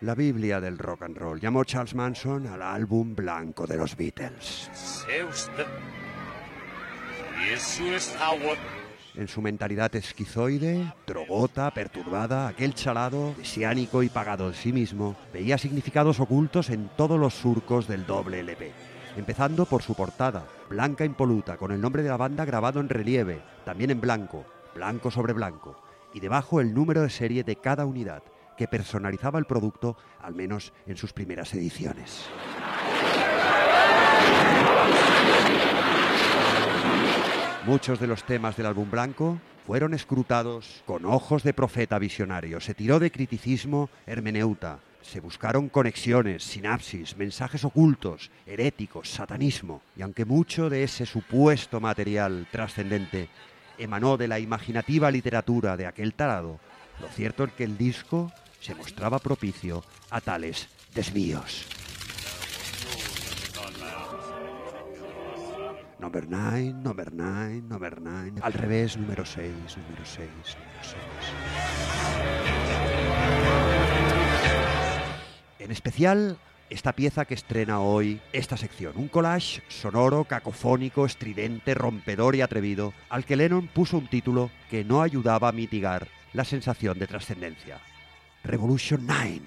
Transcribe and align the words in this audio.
La 0.00 0.14
Biblia 0.14 0.60
del 0.60 0.76
rock 0.76 1.02
and 1.02 1.16
roll 1.16 1.40
llamó 1.40 1.62
Charles 1.64 1.94
Manson 1.94 2.46
al 2.48 2.62
álbum 2.62 3.14
blanco 3.14 3.66
de 3.66 3.76
los 3.76 3.96
Beatles. 3.96 4.70
En 9.14 9.28
su 9.28 9.40
mentalidad 9.40 9.94
esquizoide, 9.94 10.92
drogota, 11.06 11.70
perturbada, 11.72 12.48
aquel 12.48 12.74
chalado, 12.74 13.32
mesiánico 13.38 14.02
y 14.02 14.08
pagado 14.08 14.50
de 14.50 14.56
sí 14.56 14.72
mismo, 14.72 15.14
veía 15.32 15.58
significados 15.58 16.18
ocultos 16.18 16.70
en 16.70 16.90
todos 16.96 17.20
los 17.20 17.34
surcos 17.34 17.86
del 17.86 18.04
doble 18.04 18.40
LP. 18.40 18.72
Empezando 19.16 19.64
por 19.64 19.82
su 19.82 19.94
portada, 19.94 20.44
blanca 20.68 21.04
impoluta, 21.04 21.56
con 21.56 21.70
el 21.70 21.80
nombre 21.80 22.02
de 22.02 22.08
la 22.08 22.16
banda 22.16 22.44
grabado 22.44 22.80
en 22.80 22.88
relieve, 22.88 23.40
también 23.64 23.92
en 23.92 24.00
blanco, 24.00 24.44
blanco 24.74 25.12
sobre 25.12 25.32
blanco, 25.32 25.83
y 26.14 26.20
debajo 26.20 26.60
el 26.60 26.72
número 26.72 27.02
de 27.02 27.10
serie 27.10 27.44
de 27.44 27.56
cada 27.56 27.84
unidad, 27.84 28.22
que 28.56 28.68
personalizaba 28.68 29.38
el 29.38 29.44
producto, 29.44 29.96
al 30.22 30.34
menos 30.34 30.72
en 30.86 30.96
sus 30.96 31.12
primeras 31.12 31.52
ediciones. 31.52 32.24
Muchos 37.66 37.98
de 37.98 38.06
los 38.06 38.24
temas 38.24 38.56
del 38.56 38.66
álbum 38.66 38.90
blanco 38.90 39.38
fueron 39.66 39.94
escrutados 39.94 40.82
con 40.86 41.06
ojos 41.06 41.42
de 41.42 41.54
profeta 41.54 41.98
visionario. 41.98 42.60
Se 42.60 42.74
tiró 42.74 43.00
de 43.00 43.10
criticismo 43.10 43.88
hermeneuta. 44.06 44.80
Se 45.00 45.20
buscaron 45.20 45.68
conexiones, 45.68 46.44
sinapsis, 46.44 47.16
mensajes 47.16 47.64
ocultos, 47.64 48.30
heréticos, 48.46 49.10
satanismo. 49.10 49.82
Y 49.96 50.02
aunque 50.02 50.24
mucho 50.24 50.70
de 50.70 50.82
ese 50.82 51.06
supuesto 51.06 51.80
material 51.80 52.46
trascendente 52.52 53.28
emanó 53.78 54.16
de 54.16 54.28
la 54.28 54.38
imaginativa 54.38 55.10
literatura 55.10 55.76
de 55.76 55.86
aquel 55.86 56.14
tarado, 56.14 56.60
lo 57.00 57.08
cierto 57.08 57.44
es 57.44 57.52
que 57.52 57.64
el 57.64 57.76
disco 57.76 58.32
se 58.60 58.74
mostraba 58.74 59.18
propicio 59.18 59.84
a 60.10 60.20
tales 60.20 60.68
desvíos. 60.94 61.66
Number 65.98 66.28
9, 66.28 66.74
number 66.74 67.12
9, 67.12 67.62
number 67.62 68.00
9. 68.00 68.32
Al 68.42 68.52
revés, 68.52 68.96
número 68.96 69.24
6, 69.24 69.50
número 69.78 70.04
6, 70.04 70.28
número 70.28 70.82
6. 70.82 70.96
En 75.60 75.70
especial, 75.70 76.38
esta 76.70 76.92
pieza 76.92 77.24
que 77.24 77.34
estrena 77.34 77.80
hoy 77.80 78.20
esta 78.32 78.56
sección. 78.56 78.92
Un 78.96 79.08
collage 79.08 79.62
sonoro, 79.68 80.24
cacofónico, 80.24 81.06
estridente, 81.06 81.74
rompedor 81.74 82.36
y 82.36 82.40
atrevido, 82.40 82.92
al 83.08 83.24
que 83.24 83.36
Lennon 83.36 83.68
puso 83.68 83.98
un 83.98 84.08
título 84.08 84.50
que 84.70 84.84
no 84.84 85.02
ayudaba 85.02 85.48
a 85.48 85.52
mitigar 85.52 86.08
la 86.32 86.44
sensación 86.44 86.98
de 86.98 87.06
trascendencia. 87.06 87.80
Revolution 88.42 89.06
9. 89.06 89.40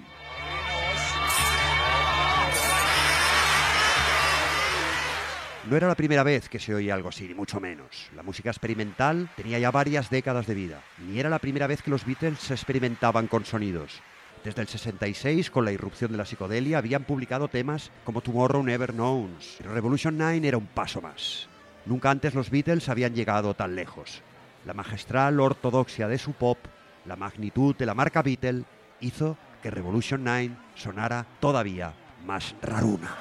No 5.68 5.76
era 5.76 5.86
la 5.86 5.94
primera 5.96 6.22
vez 6.22 6.48
que 6.48 6.58
se 6.58 6.74
oía 6.74 6.94
algo 6.94 7.10
así, 7.10 7.28
ni 7.28 7.34
mucho 7.34 7.60
menos. 7.60 8.08
La 8.16 8.22
música 8.22 8.48
experimental 8.48 9.28
tenía 9.36 9.58
ya 9.58 9.70
varias 9.70 10.08
décadas 10.08 10.46
de 10.46 10.54
vida, 10.54 10.80
ni 11.06 11.20
era 11.20 11.28
la 11.28 11.40
primera 11.40 11.66
vez 11.66 11.82
que 11.82 11.90
los 11.90 12.06
Beatles 12.06 12.50
experimentaban 12.50 13.26
con 13.26 13.44
sonidos. 13.44 14.00
Desde 14.44 14.62
el 14.62 14.68
66, 14.68 15.50
con 15.50 15.64
la 15.64 15.72
irrupción 15.72 16.12
de 16.12 16.18
la 16.18 16.24
psicodelia, 16.24 16.78
habían 16.78 17.04
publicado 17.04 17.48
temas 17.48 17.90
como 18.04 18.20
Tomorrow 18.20 18.62
Never 18.62 18.92
Knows, 18.92 19.56
pero 19.58 19.74
Revolution 19.74 20.16
9 20.16 20.46
era 20.46 20.56
un 20.56 20.66
paso 20.66 21.00
más. 21.00 21.48
Nunca 21.86 22.10
antes 22.10 22.34
los 22.34 22.50
Beatles 22.50 22.88
habían 22.88 23.14
llegado 23.14 23.54
tan 23.54 23.74
lejos. 23.74 24.22
La 24.64 24.74
magistral 24.74 25.40
ortodoxia 25.40 26.08
de 26.08 26.18
su 26.18 26.32
pop, 26.32 26.58
la 27.04 27.16
magnitud 27.16 27.74
de 27.76 27.86
la 27.86 27.94
marca 27.94 28.22
Beatle, 28.22 28.64
hizo 29.00 29.36
que 29.62 29.70
Revolution 29.70 30.22
9 30.22 30.56
sonara 30.74 31.26
todavía 31.40 31.92
más 32.24 32.54
raruna. 32.62 33.16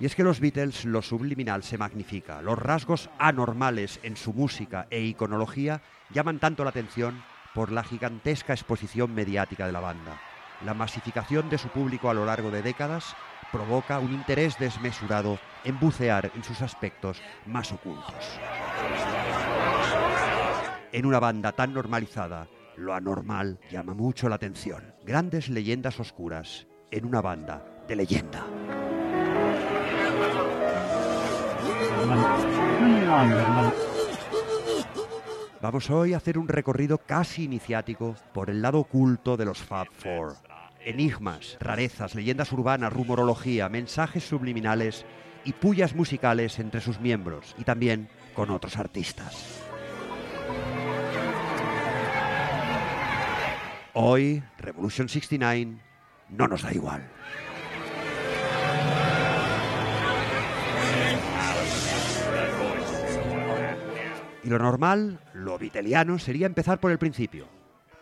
Y 0.00 0.06
es 0.06 0.14
que 0.14 0.22
los 0.22 0.38
Beatles 0.40 0.84
lo 0.84 1.02
subliminal 1.02 1.62
se 1.62 1.78
magnifica. 1.78 2.40
Los 2.40 2.58
rasgos 2.58 3.10
anormales 3.18 3.98
en 4.02 4.16
su 4.16 4.32
música 4.32 4.86
e 4.90 5.00
iconología 5.00 5.82
llaman 6.10 6.38
tanto 6.38 6.62
la 6.62 6.70
atención 6.70 7.22
por 7.54 7.72
la 7.72 7.82
gigantesca 7.82 8.52
exposición 8.52 9.12
mediática 9.12 9.66
de 9.66 9.72
la 9.72 9.80
banda. 9.80 10.20
La 10.64 10.74
masificación 10.74 11.50
de 11.50 11.58
su 11.58 11.68
público 11.68 12.10
a 12.10 12.14
lo 12.14 12.24
largo 12.24 12.50
de 12.50 12.62
décadas 12.62 13.16
provoca 13.50 13.98
un 13.98 14.12
interés 14.12 14.58
desmesurado 14.58 15.38
en 15.64 15.78
bucear 15.80 16.30
en 16.34 16.44
sus 16.44 16.62
aspectos 16.62 17.20
más 17.46 17.72
ocultos. 17.72 18.38
En 20.92 21.06
una 21.06 21.18
banda 21.18 21.52
tan 21.52 21.74
normalizada, 21.74 22.48
lo 22.76 22.94
anormal 22.94 23.58
llama 23.70 23.94
mucho 23.94 24.28
la 24.28 24.36
atención. 24.36 24.94
Grandes 25.04 25.48
leyendas 25.48 25.98
oscuras 25.98 26.68
en 26.90 27.04
una 27.04 27.20
banda 27.20 27.64
de 27.88 27.96
leyenda. 27.96 28.44
Vamos 35.60 35.90
hoy 35.90 36.14
a 36.14 36.18
hacer 36.18 36.38
un 36.38 36.48
recorrido 36.48 36.98
casi 36.98 37.44
iniciático 37.44 38.14
por 38.32 38.48
el 38.48 38.62
lado 38.62 38.78
oculto 38.78 39.36
de 39.36 39.44
los 39.44 39.58
Fab 39.58 39.88
Four. 39.92 40.36
Enigmas, 40.84 41.56
rarezas, 41.60 42.14
leyendas 42.14 42.52
urbanas, 42.52 42.92
rumorología, 42.92 43.68
mensajes 43.68 44.24
subliminales 44.24 45.04
y 45.44 45.52
pullas 45.52 45.94
musicales 45.94 46.58
entre 46.58 46.80
sus 46.80 47.00
miembros 47.00 47.54
y 47.58 47.64
también 47.64 48.08
con 48.34 48.50
otros 48.50 48.76
artistas. 48.76 49.60
Hoy, 53.94 54.42
Revolution 54.58 55.08
69 55.08 55.80
no 56.28 56.46
nos 56.46 56.62
da 56.62 56.72
igual. 56.72 57.02
Y 64.44 64.50
lo 64.50 64.58
normal, 64.58 65.20
lo 65.34 65.58
viteliano, 65.58 66.18
sería 66.18 66.46
empezar 66.46 66.78
por 66.78 66.90
el 66.90 66.98
principio. 66.98 67.46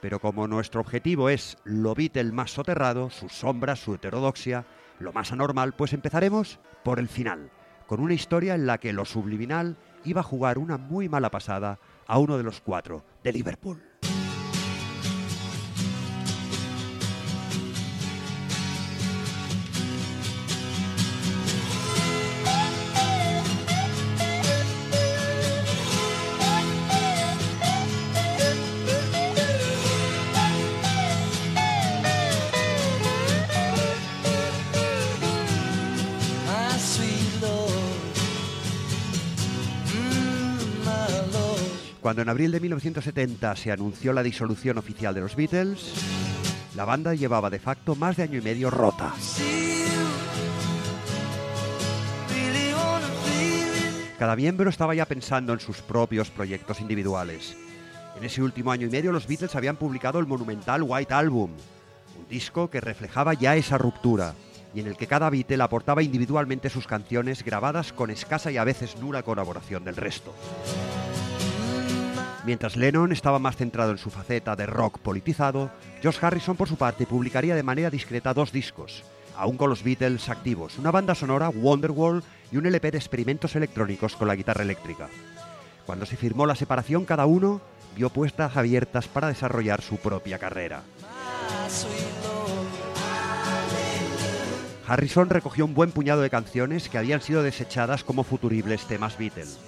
Pero 0.00 0.20
como 0.20 0.46
nuestro 0.46 0.80
objetivo 0.80 1.30
es 1.30 1.56
lo 1.64 1.94
vitel 1.94 2.32
más 2.32 2.52
soterrado, 2.52 3.10
sus 3.10 3.32
sombras, 3.32 3.80
su 3.80 3.94
heterodoxia, 3.94 4.66
lo 4.98 5.12
más 5.12 5.32
anormal, 5.32 5.72
pues 5.72 5.92
empezaremos 5.92 6.60
por 6.84 6.98
el 6.98 7.08
final, 7.08 7.50
con 7.86 8.00
una 8.00 8.14
historia 8.14 8.54
en 8.54 8.66
la 8.66 8.78
que 8.78 8.92
lo 8.92 9.04
subliminal 9.04 9.76
iba 10.04 10.20
a 10.20 10.24
jugar 10.24 10.58
una 10.58 10.76
muy 10.76 11.08
mala 11.08 11.30
pasada 11.30 11.78
a 12.06 12.18
uno 12.18 12.36
de 12.36 12.44
los 12.44 12.60
cuatro 12.60 13.04
de 13.24 13.32
Liverpool. 13.32 13.85
Cuando 42.16 42.30
en 42.30 42.34
abril 42.34 42.50
de 42.50 42.60
1970 42.60 43.56
se 43.56 43.70
anunció 43.70 44.14
la 44.14 44.22
disolución 44.22 44.78
oficial 44.78 45.14
de 45.14 45.20
los 45.20 45.36
Beatles, 45.36 45.92
la 46.74 46.86
banda 46.86 47.12
llevaba 47.12 47.50
de 47.50 47.58
facto 47.58 47.94
más 47.94 48.16
de 48.16 48.22
año 48.22 48.38
y 48.38 48.40
medio 48.40 48.70
rota. 48.70 49.12
Cada 54.18 54.34
miembro 54.34 54.70
estaba 54.70 54.94
ya 54.94 55.04
pensando 55.04 55.52
en 55.52 55.60
sus 55.60 55.82
propios 55.82 56.30
proyectos 56.30 56.80
individuales. 56.80 57.54
En 58.16 58.24
ese 58.24 58.42
último 58.42 58.72
año 58.72 58.86
y 58.86 58.90
medio 58.90 59.12
los 59.12 59.26
Beatles 59.26 59.54
habían 59.54 59.76
publicado 59.76 60.18
el 60.18 60.26
monumental 60.26 60.82
White 60.84 61.12
Album, 61.12 61.50
un 62.18 62.28
disco 62.30 62.70
que 62.70 62.80
reflejaba 62.80 63.34
ya 63.34 63.56
esa 63.56 63.76
ruptura 63.76 64.32
y 64.74 64.80
en 64.80 64.86
el 64.86 64.96
que 64.96 65.06
cada 65.06 65.28
Beatle 65.28 65.62
aportaba 65.62 66.02
individualmente 66.02 66.70
sus 66.70 66.86
canciones 66.86 67.44
grabadas 67.44 67.92
con 67.92 68.08
escasa 68.08 68.50
y 68.50 68.56
a 68.56 68.64
veces 68.64 68.96
nula 68.96 69.22
colaboración 69.22 69.84
del 69.84 69.96
resto. 69.96 70.32
Mientras 72.46 72.76
Lennon 72.76 73.10
estaba 73.10 73.40
más 73.40 73.56
centrado 73.56 73.90
en 73.90 73.98
su 73.98 74.08
faceta 74.08 74.54
de 74.54 74.66
rock 74.66 75.00
politizado, 75.00 75.68
George 76.00 76.24
Harrison 76.24 76.56
por 76.56 76.68
su 76.68 76.76
parte 76.76 77.04
publicaría 77.04 77.56
de 77.56 77.64
manera 77.64 77.90
discreta 77.90 78.32
dos 78.32 78.52
discos, 78.52 79.02
aún 79.36 79.56
con 79.56 79.68
los 79.68 79.82
Beatles 79.82 80.28
activos, 80.28 80.78
una 80.78 80.92
banda 80.92 81.16
sonora, 81.16 81.48
Wonderwall, 81.48 82.22
y 82.52 82.56
un 82.56 82.66
LP 82.66 82.92
de 82.92 82.98
experimentos 82.98 83.56
electrónicos 83.56 84.14
con 84.14 84.28
la 84.28 84.36
guitarra 84.36 84.62
eléctrica. 84.62 85.08
Cuando 85.86 86.06
se 86.06 86.16
firmó 86.16 86.46
la 86.46 86.54
separación, 86.54 87.04
cada 87.04 87.26
uno 87.26 87.60
vio 87.96 88.10
puestas 88.10 88.56
abiertas 88.56 89.08
para 89.08 89.26
desarrollar 89.26 89.82
su 89.82 89.96
propia 89.96 90.38
carrera. 90.38 90.82
Harrison 94.86 95.30
recogió 95.30 95.64
un 95.64 95.74
buen 95.74 95.90
puñado 95.90 96.22
de 96.22 96.30
canciones 96.30 96.88
que 96.88 96.98
habían 96.98 97.22
sido 97.22 97.42
desechadas 97.42 98.04
como 98.04 98.22
futuribles 98.22 98.86
temas 98.86 99.18
Beatles. 99.18 99.58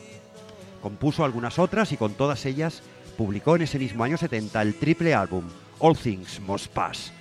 Compuso 0.82 1.24
algunas 1.24 1.58
otras 1.58 1.92
y 1.92 1.96
con 1.96 2.14
todas 2.14 2.46
ellas 2.46 2.82
publicó 3.16 3.56
en 3.56 3.62
ese 3.62 3.78
mismo 3.78 4.04
año 4.04 4.16
70 4.16 4.62
el 4.62 4.74
triple 4.74 5.14
álbum 5.14 5.44
All 5.80 5.96
Things 5.96 6.40
Must 6.40 6.68
Pass. 6.68 7.12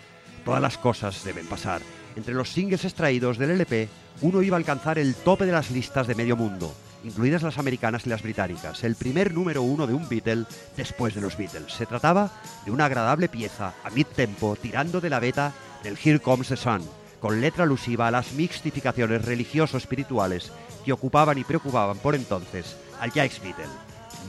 Todas 0.46 0.62
las 0.62 0.78
cosas 0.78 1.24
deben 1.24 1.48
pasar. 1.48 1.82
Entre 2.16 2.34
los 2.34 2.50
singles 2.50 2.86
extraídos 2.86 3.38
del 3.38 3.52
LP, 3.52 3.90
uno 4.22 4.42
iba 4.42 4.56
a 4.56 4.60
alcanzar 4.60 4.98
el 5.00 5.16
tope 5.16 5.46
de 5.46 5.52
las 5.52 5.72
listas 5.72 6.08
de 6.08 6.16
medio 6.16 6.36
mundo, 6.36 6.74
incluidas 7.04 7.44
las 7.44 7.58
americanas 7.58 8.06
y 8.06 8.10
las 8.10 8.24
británicas, 8.24 8.84
el 8.84 8.96
primer 8.96 9.34
número 9.34 9.62
uno 9.62 9.86
de 9.86 9.94
un 9.94 10.08
Beatle 10.08 10.46
después 10.76 11.14
de 11.14 11.22
los 11.22 11.38
Beatles. 11.38 11.74
Se 11.74 11.86
trataba 11.86 12.32
de 12.66 12.72
una 12.72 12.86
agradable 12.86 13.30
pieza 13.30 13.74
a 13.84 13.90
mid-tempo 13.90 14.56
tirando 14.56 15.02
de 15.02 15.10
la 15.10 15.20
beta 15.20 15.54
del 15.84 15.98
Here 16.04 16.20
Comes 16.20 16.48
the 16.48 16.58
Sun, 16.58 16.82
con 17.20 17.42
letra 17.42 17.64
alusiva 17.64 18.08
a 18.08 18.12
las 18.12 18.34
mixtificaciones 18.34 19.26
religioso-espirituales 19.26 20.52
que 20.86 20.94
ocupaban 20.94 21.38
y 21.38 21.44
preocupaban 21.44 21.98
por 21.98 22.16
entonces 22.16 22.78
al 23.00 23.12
ex 23.16 23.42
Beatle. 23.42 23.66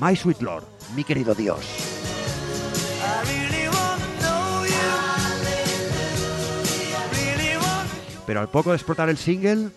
My 0.01 0.15
Sweet 0.15 0.43
Lord, 0.43 0.65
mi 0.95 1.05
querido 1.05 1.35
Dios. 1.35 1.65
Pero 8.27 8.41
al 8.41 8.51
poco 8.51 8.71
de 8.71 8.77
explotar 8.77 9.09
el 9.09 9.17
single, 9.17 9.71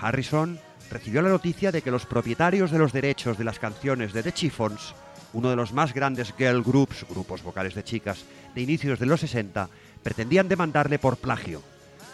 Harrison 0.00 0.60
recibió 0.90 1.22
la 1.22 1.28
noticia 1.28 1.72
de 1.72 1.82
que 1.82 1.90
los 1.90 2.06
propietarios 2.06 2.70
de 2.70 2.78
los 2.78 2.92
derechos 2.92 3.36
de 3.36 3.42
las 3.42 3.58
canciones 3.58 4.12
de 4.12 4.22
The 4.22 4.32
Chiffons, 4.32 4.94
uno 5.32 5.50
de 5.50 5.56
los 5.56 5.72
más 5.72 5.92
grandes 5.92 6.32
girl 6.38 6.62
groups, 6.62 7.04
grupos 7.10 7.42
vocales 7.42 7.74
de 7.74 7.82
chicas, 7.82 8.24
de 8.54 8.62
inicios 8.62 9.00
de 9.00 9.06
los 9.06 9.20
60, 9.20 9.68
pretendían 10.02 10.48
demandarle 10.48 11.00
por 11.00 11.16
plagio. 11.16 11.62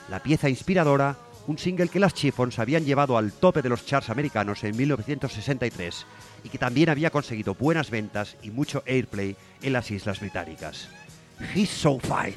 La 0.09 0.23
pieza 0.23 0.49
inspiradora, 0.49 1.17
un 1.47 1.59
single 1.59 1.89
que 1.89 2.01
las 2.01 2.15
Chiffons 2.15 2.59
habían 2.59 2.85
llevado 2.85 3.17
al 3.17 3.33
tope 3.33 3.63
de 3.63 3.69
los 3.69 3.85
charts 3.85 4.11
americanos 4.11 4.65
en 4.65 4.77
1963 4.77 6.07
y 6.45 6.49
que 6.49 6.59
también 6.59 6.89
había 6.89 7.11
conseguido 7.11 7.55
buenas 7.55 7.91
ventas 7.91 8.37
y 8.43 8.51
mucho 8.51 8.83
airplay 8.87 9.37
en 9.63 9.73
las 9.73 9.91
Islas 9.91 10.21
Británicas. 10.21 10.89
He's 11.55 11.71
so 11.71 11.99
fine. 12.01 12.37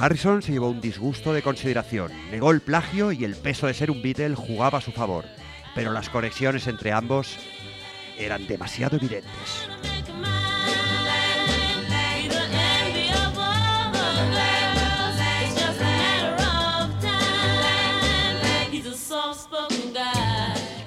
Harrison 0.00 0.40
se 0.40 0.52
llevó 0.52 0.70
un 0.70 0.80
disgusto 0.80 1.34
de 1.34 1.42
consideración, 1.42 2.10
negó 2.30 2.52
el 2.52 2.62
plagio 2.62 3.12
y 3.12 3.22
el 3.24 3.36
peso 3.36 3.66
de 3.66 3.74
ser 3.74 3.90
un 3.90 4.00
Beatle 4.00 4.34
jugaba 4.34 4.78
a 4.78 4.80
su 4.80 4.92
favor, 4.92 5.26
pero 5.74 5.92
las 5.92 6.08
conexiones 6.10 6.66
entre 6.66 6.92
ambos 6.92 7.38
eran 8.18 8.46
demasiado 8.46 8.96
evidentes. 8.96 9.68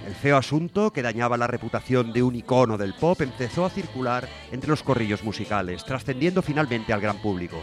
El 0.06 0.16
feo 0.16 0.38
asunto, 0.38 0.94
que 0.94 1.02
dañaba 1.02 1.36
la 1.36 1.48
reputación 1.48 2.14
de 2.14 2.24
un 2.24 2.36
icono 2.36 2.78
del 2.78 2.94
pop, 2.94 3.20
empezó 3.22 3.66
a 3.66 3.70
circular 3.70 4.30
entre 4.52 4.70
los 4.70 4.82
corrillos 4.84 5.24
musicales, 5.24 5.84
trascendiendo 5.84 6.42
finalmente 6.42 6.94
al 6.94 7.02
gran 7.02 7.18
público. 7.18 7.62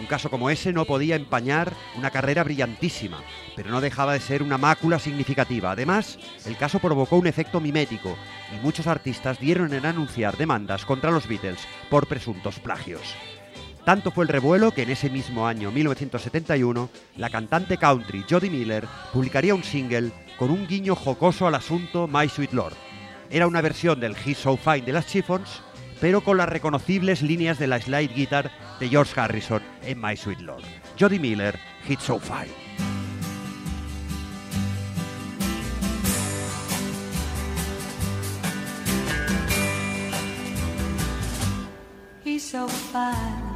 Un 0.00 0.06
caso 0.06 0.28
como 0.28 0.50
ese 0.50 0.72
no 0.72 0.84
podía 0.84 1.16
empañar 1.16 1.72
una 1.96 2.10
carrera 2.10 2.42
brillantísima, 2.42 3.22
pero 3.54 3.70
no 3.70 3.80
dejaba 3.80 4.12
de 4.14 4.20
ser 4.20 4.42
una 4.42 4.58
mácula 4.58 4.98
significativa. 4.98 5.70
Además, 5.70 6.18
el 6.46 6.56
caso 6.56 6.80
provocó 6.80 7.16
un 7.16 7.26
efecto 7.26 7.60
mimético 7.60 8.16
y 8.52 8.62
muchos 8.62 8.86
artistas 8.86 9.38
dieron 9.38 9.72
en 9.72 9.86
anunciar 9.86 10.36
demandas 10.36 10.84
contra 10.84 11.10
los 11.10 11.28
Beatles 11.28 11.60
por 11.90 12.06
presuntos 12.06 12.58
plagios. 12.58 13.14
Tanto 13.84 14.10
fue 14.10 14.24
el 14.24 14.28
revuelo 14.28 14.72
que 14.72 14.82
en 14.82 14.90
ese 14.90 15.10
mismo 15.10 15.46
año, 15.46 15.70
1971, 15.70 16.88
la 17.16 17.28
cantante 17.28 17.76
country 17.76 18.24
Jodie 18.28 18.50
Miller 18.50 18.86
publicaría 19.12 19.54
un 19.54 19.62
single 19.62 20.10
con 20.38 20.50
un 20.50 20.66
guiño 20.66 20.96
jocoso 20.96 21.46
al 21.46 21.54
asunto 21.54 22.08
My 22.08 22.28
Sweet 22.28 22.52
Lord. 22.52 22.74
Era 23.30 23.46
una 23.46 23.60
versión 23.60 24.00
del 24.00 24.16
He's 24.16 24.38
So 24.38 24.56
Fine 24.56 24.82
de 24.82 24.92
las 24.92 25.06
Chiffons, 25.06 25.62
pero 26.04 26.20
con 26.20 26.36
las 26.36 26.50
reconocibles 26.50 27.22
líneas 27.22 27.58
de 27.58 27.66
la 27.66 27.80
slide 27.80 28.12
guitar 28.14 28.50
de 28.78 28.90
George 28.90 29.18
Harrison 29.18 29.62
en 29.80 29.98
My 29.98 30.14
Sweet 30.14 30.40
Lord. 30.40 30.62
Jody 31.00 31.18
Miller, 31.18 31.58
Hit 31.84 31.98
So 31.98 32.20
Fine. 32.20 32.52
He's 42.22 42.42
so 42.42 42.68
fine. 42.68 43.54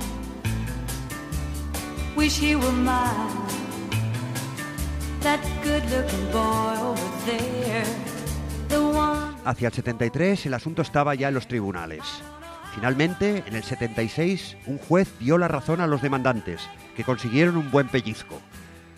Wish 2.16 2.40
he 2.40 2.56
were 2.56 2.72
mine. 2.72 3.12
That 5.20 5.40
good 5.62 5.84
looking 5.90 6.32
boy 6.32 6.80
over 6.80 7.26
there. 7.26 7.84
The 8.70 8.78
one. 8.78 9.36
Hacia 9.44 9.68
el 9.68 9.74
73 9.74 10.46
el 10.46 10.54
asunto 10.54 10.80
estaba 10.80 11.14
ya 11.14 11.28
en 11.28 11.34
los 11.34 11.46
tribunales. 11.46 12.22
Finalmente, 12.78 13.42
en 13.44 13.56
el 13.56 13.64
76, 13.64 14.56
un 14.66 14.78
juez 14.78 15.08
dio 15.19 15.36
la 15.36 15.48
razón 15.48 15.80
a 15.80 15.88
los 15.88 16.00
demandantes, 16.00 16.60
que 16.96 17.02
consiguieron 17.02 17.56
un 17.56 17.72
buen 17.72 17.88
pellizco. 17.88 18.40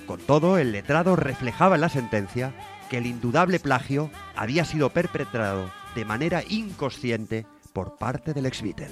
Con 0.06 0.20
todo, 0.20 0.58
el 0.58 0.70
letrado 0.70 1.16
reflejaba 1.16 1.76
en 1.76 1.80
la 1.80 1.88
sentencia 1.88 2.52
que 2.90 2.98
el 2.98 3.06
indudable 3.06 3.58
plagio 3.58 4.10
había 4.36 4.66
sido 4.66 4.90
perpetrado 4.90 5.70
de 5.94 6.04
manera 6.04 6.42
inconsciente 6.46 7.46
por 7.72 7.96
parte 7.96 8.34
del 8.34 8.44
ex 8.44 8.60
Beatle. 8.60 8.88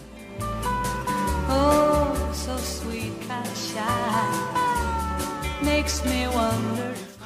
Oh, 1.50 2.14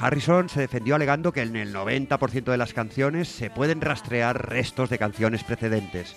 Harrison 0.00 0.48
se 0.48 0.60
defendió 0.62 0.96
alegando 0.96 1.30
que 1.30 1.42
en 1.42 1.54
el 1.54 1.72
90% 1.72 2.42
de 2.42 2.56
las 2.56 2.72
canciones 2.72 3.28
se 3.28 3.50
pueden 3.50 3.80
rastrear 3.80 4.50
restos 4.50 4.90
de 4.90 4.98
canciones 4.98 5.44
precedentes 5.44 6.16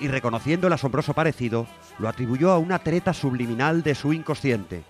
y 0.00 0.08
reconociendo 0.08 0.66
el 0.66 0.72
asombroso 0.72 1.14
parecido, 1.14 1.66
lo 1.98 2.08
atribuyó 2.08 2.50
a 2.50 2.58
una 2.58 2.78
treta 2.78 3.12
subliminal 3.12 3.82
de 3.82 3.94
su 3.94 4.12
inconsciente. 4.12 4.82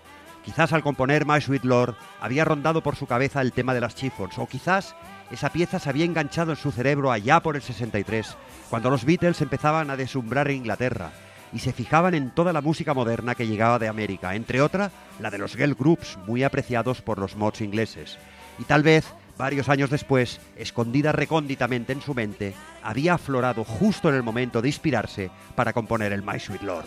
Quizás 0.43 0.73
al 0.73 0.81
componer 0.81 1.25
My 1.25 1.39
Sweet 1.39 1.65
Lord 1.65 1.95
había 2.19 2.45
rondado 2.45 2.81
por 2.81 2.95
su 2.95 3.05
cabeza 3.05 3.41
el 3.41 3.51
tema 3.51 3.73
de 3.73 3.81
las 3.81 3.95
Chiffons, 3.95 4.39
o 4.39 4.47
quizás 4.47 4.95
esa 5.29 5.51
pieza 5.51 5.79
se 5.79 5.89
había 5.89 6.05
enganchado 6.05 6.51
en 6.51 6.57
su 6.57 6.71
cerebro 6.71 7.11
allá 7.11 7.41
por 7.41 7.55
el 7.55 7.61
63, 7.61 8.35
cuando 8.69 8.89
los 8.89 9.05
Beatles 9.05 9.41
empezaban 9.41 9.89
a 9.91 9.97
deslumbrar 9.97 10.49
en 10.49 10.57
Inglaterra 10.57 11.11
y 11.53 11.59
se 11.59 11.73
fijaban 11.73 12.15
en 12.15 12.31
toda 12.31 12.53
la 12.53 12.61
música 12.61 12.93
moderna 12.93 13.35
que 13.35 13.47
llegaba 13.47 13.77
de 13.77 13.87
América, 13.87 14.35
entre 14.35 14.61
otra 14.61 14.91
la 15.19 15.29
de 15.29 15.37
los 15.37 15.55
girl 15.55 15.75
groups 15.75 16.17
muy 16.25 16.43
apreciados 16.43 17.01
por 17.01 17.19
los 17.19 17.35
mods 17.35 17.61
ingleses. 17.61 18.17
Y 18.57 18.63
tal 18.63 18.83
vez 18.83 19.13
varios 19.41 19.69
años 19.69 19.89
después, 19.89 20.39
escondida 20.55 21.11
recónditamente 21.11 21.93
en 21.93 22.01
su 22.01 22.13
mente, 22.13 22.53
había 22.83 23.15
aflorado 23.15 23.63
justo 23.63 24.07
en 24.07 24.13
el 24.13 24.21
momento 24.21 24.61
de 24.61 24.69
inspirarse 24.69 25.31
para 25.55 25.73
componer 25.73 26.13
el 26.13 26.21
My 26.21 26.39
Sweet 26.39 26.61
Lord. 26.61 26.85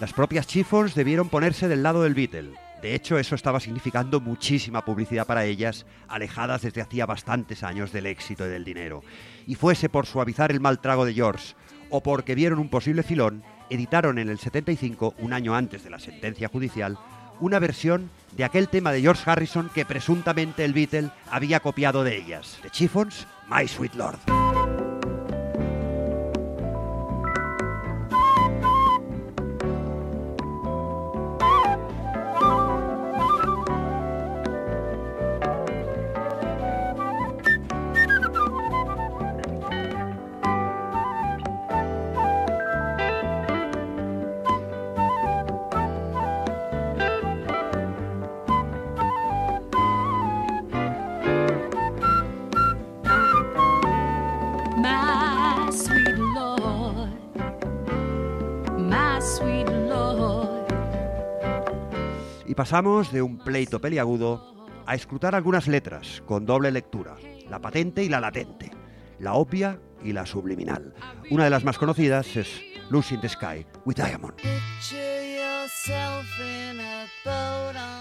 Las 0.00 0.14
propias 0.14 0.46
Chiffons 0.46 0.94
debieron 0.94 1.28
ponerse 1.28 1.68
del 1.68 1.82
lado 1.82 2.02
del 2.02 2.14
Beatle. 2.14 2.54
De 2.80 2.94
hecho, 2.94 3.18
eso 3.18 3.34
estaba 3.34 3.60
significando 3.60 4.20
muchísima 4.20 4.86
publicidad 4.86 5.26
para 5.26 5.44
ellas, 5.44 5.84
alejadas 6.08 6.62
desde 6.62 6.80
hacía 6.80 7.04
bastantes 7.04 7.62
años 7.62 7.92
del 7.92 8.06
éxito 8.06 8.46
y 8.46 8.48
del 8.48 8.64
dinero. 8.64 9.02
Y 9.46 9.54
fuese 9.56 9.90
por 9.90 10.06
suavizar 10.06 10.50
el 10.50 10.60
mal 10.60 10.80
trago 10.80 11.04
de 11.04 11.12
George 11.12 11.54
o 11.90 12.02
porque 12.02 12.34
vieron 12.34 12.58
un 12.58 12.70
posible 12.70 13.02
filón, 13.02 13.42
editaron 13.68 14.18
en 14.18 14.30
el 14.30 14.38
75, 14.38 15.14
un 15.18 15.34
año 15.34 15.54
antes 15.54 15.84
de 15.84 15.90
la 15.90 15.98
sentencia 15.98 16.48
judicial, 16.48 16.96
una 17.40 17.58
versión 17.58 18.10
de 18.32 18.44
aquel 18.44 18.68
tema 18.68 18.92
de 18.92 19.00
George 19.00 19.22
Harrison 19.28 19.70
que 19.74 19.84
presuntamente 19.84 20.64
el 20.64 20.72
Beatle 20.72 21.10
había 21.30 21.60
copiado 21.60 22.04
de 22.04 22.16
ellas, 22.16 22.58
The 22.62 22.70
Chiffons, 22.70 23.26
My 23.48 23.66
Sweet 23.66 23.94
Lord. 23.94 24.49
Pasamos 62.60 63.10
de 63.10 63.22
un 63.22 63.38
pleito 63.38 63.80
peliagudo 63.80 64.66
a 64.84 64.94
escrutar 64.94 65.34
algunas 65.34 65.66
letras 65.66 66.22
con 66.26 66.44
doble 66.44 66.70
lectura, 66.70 67.16
la 67.48 67.58
patente 67.58 68.04
y 68.04 68.10
la 68.10 68.20
latente, 68.20 68.70
la 69.18 69.32
obvia 69.32 69.80
y 70.04 70.12
la 70.12 70.26
subliminal. 70.26 70.92
Una 71.30 71.44
de 71.44 71.48
las 71.48 71.64
más 71.64 71.78
conocidas 71.78 72.36
es 72.36 72.60
Lucy 72.90 73.14
in 73.14 73.22
the 73.22 73.30
Sky 73.30 73.64
with 73.86 73.94
Diamond. 73.94 74.34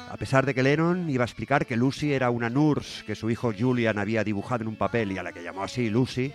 A 0.10 0.18
pesar 0.20 0.46
de 0.46 0.54
que 0.54 0.62
Lennon 0.62 1.10
iba 1.10 1.24
a 1.24 1.28
explicar 1.28 1.66
que 1.66 1.78
Lucy 1.78 2.12
era 2.12 2.30
una 2.30 2.50
nurse 2.50 3.06
que 3.06 3.16
su 3.16 3.30
hijo 3.30 3.54
Julian 3.58 3.98
había 3.98 4.26
dibujado 4.26 4.64
en 4.64 4.68
un 4.68 4.76
papel 4.76 5.14
y 5.14 5.18
a 5.18 5.24
la 5.24 5.32
que 5.32 5.42
llamó 5.42 5.64
así 5.64 5.90
Lucy, 5.90 6.34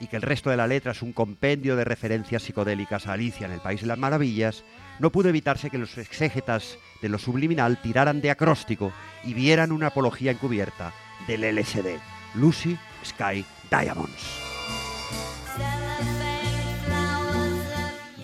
y 0.00 0.08
que 0.08 0.16
el 0.16 0.22
resto 0.22 0.50
de 0.50 0.56
la 0.56 0.66
letra 0.66 0.90
es 0.90 1.02
un 1.02 1.12
compendio 1.12 1.76
de 1.76 1.84
referencias 1.84 2.42
psicodélicas 2.42 3.06
a 3.06 3.12
Alicia 3.12 3.46
en 3.46 3.52
el 3.52 3.60
País 3.60 3.82
de 3.82 3.86
las 3.86 3.98
Maravillas, 3.98 4.64
no 4.98 5.12
pudo 5.12 5.28
evitarse 5.28 5.70
que 5.70 5.78
los 5.78 5.96
exégetas 5.98 6.78
de 7.00 7.08
lo 7.08 7.18
subliminal 7.18 7.80
tiraran 7.80 8.20
de 8.20 8.30
acróstico 8.30 8.92
y 9.24 9.34
vieran 9.34 9.72
una 9.72 9.88
apología 9.88 10.30
encubierta 10.30 10.92
del 11.26 11.42
LSD, 11.42 11.98
Lucy 12.34 12.78
Sky 13.04 13.44
Diamonds. 13.70 14.50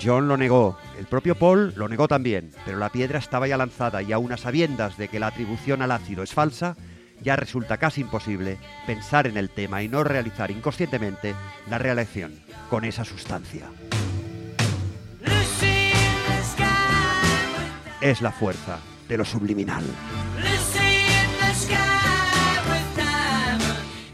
John 0.02 0.28
lo 0.28 0.36
negó, 0.36 0.78
el 0.98 1.06
propio 1.06 1.34
Paul 1.34 1.72
lo 1.76 1.88
negó 1.88 2.06
también, 2.06 2.52
pero 2.64 2.78
la 2.78 2.90
piedra 2.90 3.18
estaba 3.18 3.48
ya 3.48 3.56
lanzada 3.56 4.02
y 4.02 4.12
aún 4.12 4.32
a 4.32 4.36
sabiendas 4.36 4.96
de 4.96 5.08
que 5.08 5.18
la 5.18 5.28
atribución 5.28 5.82
al 5.82 5.90
ácido 5.90 6.22
es 6.22 6.32
falsa, 6.32 6.76
ya 7.22 7.34
resulta 7.34 7.78
casi 7.78 8.02
imposible 8.02 8.58
pensar 8.86 9.26
en 9.26 9.36
el 9.36 9.50
tema 9.50 9.82
y 9.82 9.88
no 9.88 10.04
realizar 10.04 10.50
inconscientemente 10.50 11.34
la 11.68 11.78
reelección 11.78 12.34
con 12.70 12.84
esa 12.84 13.04
sustancia. 13.04 13.66
Es 18.00 18.20
la 18.20 18.30
fuerza 18.30 18.78
de 19.08 19.16
lo 19.16 19.24
subliminal. 19.24 19.84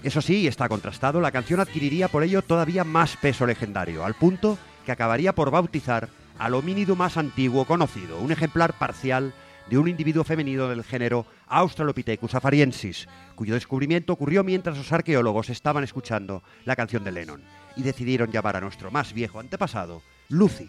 Eso 0.03 0.21
sí, 0.21 0.47
está 0.47 0.69
contrastado, 0.69 1.21
la 1.21 1.31
canción 1.31 1.61
adquiriría 1.61 2.09
por 2.09 2.23
ello 2.23 2.43
todavía 2.43 2.85
más 2.85 3.17
peso 3.17 3.47
legendario, 3.47 4.05
al 4.05 4.15
punto 4.15 4.59
que 4.85 4.93
acabaría 4.93 5.35
por 5.35 5.51
bautizar 5.51 6.09
al 6.39 6.55
homínido 6.55 6.97
más 6.97 7.17
antiguo 7.17 7.65
conocido, 7.65 8.19
un 8.19 8.33
ejemplar 8.33 8.77
parcial 8.79 9.33
de 9.71 9.79
un 9.79 9.87
individuo 9.87 10.25
femenino 10.25 10.69
del 10.69 10.83
género 10.83 11.27
Australopithecus 11.47 12.35
afariensis, 12.35 13.09
cuyo 13.37 13.55
descubrimiento 13.55 14.13
ocurrió 14.13 14.43
mientras 14.43 14.77
los 14.77 14.93
arqueólogos 14.93 15.51
estaban 15.51 15.85
escuchando 15.85 16.43
la 16.65 16.75
canción 16.75 17.05
de 17.05 17.13
Lennon 17.13 17.43
y 17.77 17.83
decidieron 17.83 18.33
llamar 18.33 18.57
a 18.57 18.61
nuestro 18.61 18.91
más 18.91 19.13
viejo 19.13 19.39
antepasado 19.39 20.03
Lucy. 20.29 20.69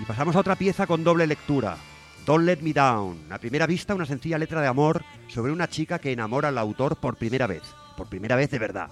Y 0.00 0.04
pasamos 0.04 0.36
a 0.36 0.40
otra 0.40 0.54
pieza 0.54 0.86
con 0.86 1.02
doble 1.02 1.26
lectura, 1.26 1.76
Don't 2.24 2.44
Let 2.44 2.58
Me 2.60 2.72
Down. 2.72 3.18
A 3.30 3.38
primera 3.38 3.66
vista, 3.66 3.94
una 3.94 4.06
sencilla 4.06 4.38
letra 4.38 4.60
de 4.60 4.68
amor 4.68 5.02
sobre 5.26 5.50
una 5.50 5.68
chica 5.68 5.98
que 5.98 6.12
enamora 6.12 6.48
al 6.48 6.58
autor 6.58 6.96
por 6.96 7.16
primera 7.16 7.48
vez. 7.48 7.62
Por 7.96 8.08
primera 8.08 8.36
vez 8.36 8.50
de 8.50 8.60
verdad. 8.60 8.90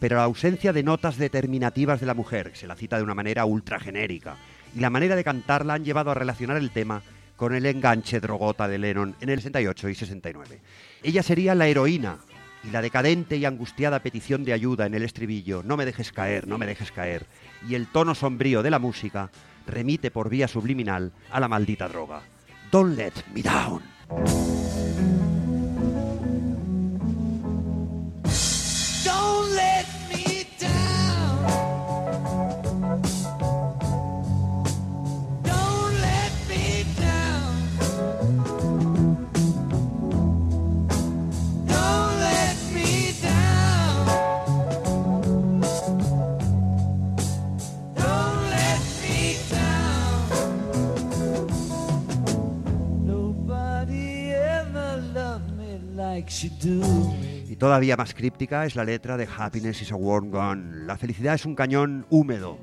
Pero 0.00 0.16
la 0.16 0.24
ausencia 0.24 0.72
de 0.72 0.82
notas 0.82 1.18
determinativas 1.18 2.00
de 2.00 2.06
la 2.06 2.14
mujer, 2.14 2.52
se 2.54 2.66
la 2.66 2.74
cita 2.74 2.96
de 2.96 3.02
una 3.02 3.14
manera 3.14 3.44
ultra 3.44 3.78
genérica, 3.78 4.36
y 4.74 4.80
la 4.80 4.88
manera 4.88 5.16
de 5.16 5.24
cantarla 5.24 5.74
han 5.74 5.84
llevado 5.84 6.10
a 6.10 6.14
relacionar 6.14 6.56
el 6.56 6.70
tema 6.70 7.02
con 7.36 7.54
el 7.54 7.66
enganche 7.66 8.20
drogota 8.20 8.66
de 8.66 8.78
Lennon 8.78 9.14
en 9.20 9.28
el 9.28 9.38
68 9.38 9.88
y 9.90 9.94
69. 9.94 10.60
Ella 11.02 11.22
sería 11.22 11.54
la 11.54 11.68
heroína, 11.68 12.18
y 12.64 12.70
la 12.70 12.82
decadente 12.82 13.36
y 13.36 13.44
angustiada 13.44 14.00
petición 14.00 14.44
de 14.44 14.52
ayuda 14.52 14.86
en 14.86 14.94
el 14.94 15.02
estribillo, 15.02 15.62
no 15.62 15.76
me 15.76 15.86
dejes 15.86 16.12
caer, 16.12 16.46
no 16.46 16.58
me 16.58 16.66
dejes 16.66 16.92
caer, 16.92 17.26
y 17.68 17.74
el 17.74 17.86
tono 17.86 18.14
sombrío 18.14 18.62
de 18.62 18.70
la 18.70 18.78
música 18.78 19.30
remite 19.66 20.10
por 20.10 20.28
vía 20.28 20.48
subliminal 20.48 21.12
a 21.30 21.40
la 21.40 21.48
maldita 21.48 21.88
droga. 21.88 22.22
Don't 22.70 22.96
let 22.96 23.12
me 23.34 23.42
down. 23.42 23.82
Y 57.48 57.56
todavía 57.56 57.96
más 57.96 58.14
críptica 58.14 58.64
es 58.64 58.76
la 58.76 58.84
letra 58.84 59.16
de 59.16 59.26
Happiness 59.36 59.82
is 59.82 59.90
a 59.90 59.96
Warm 59.96 60.30
Gun. 60.30 60.86
La 60.86 60.96
felicidad 60.96 61.34
es 61.34 61.44
un 61.44 61.56
cañón 61.56 62.06
húmedo. 62.08 62.60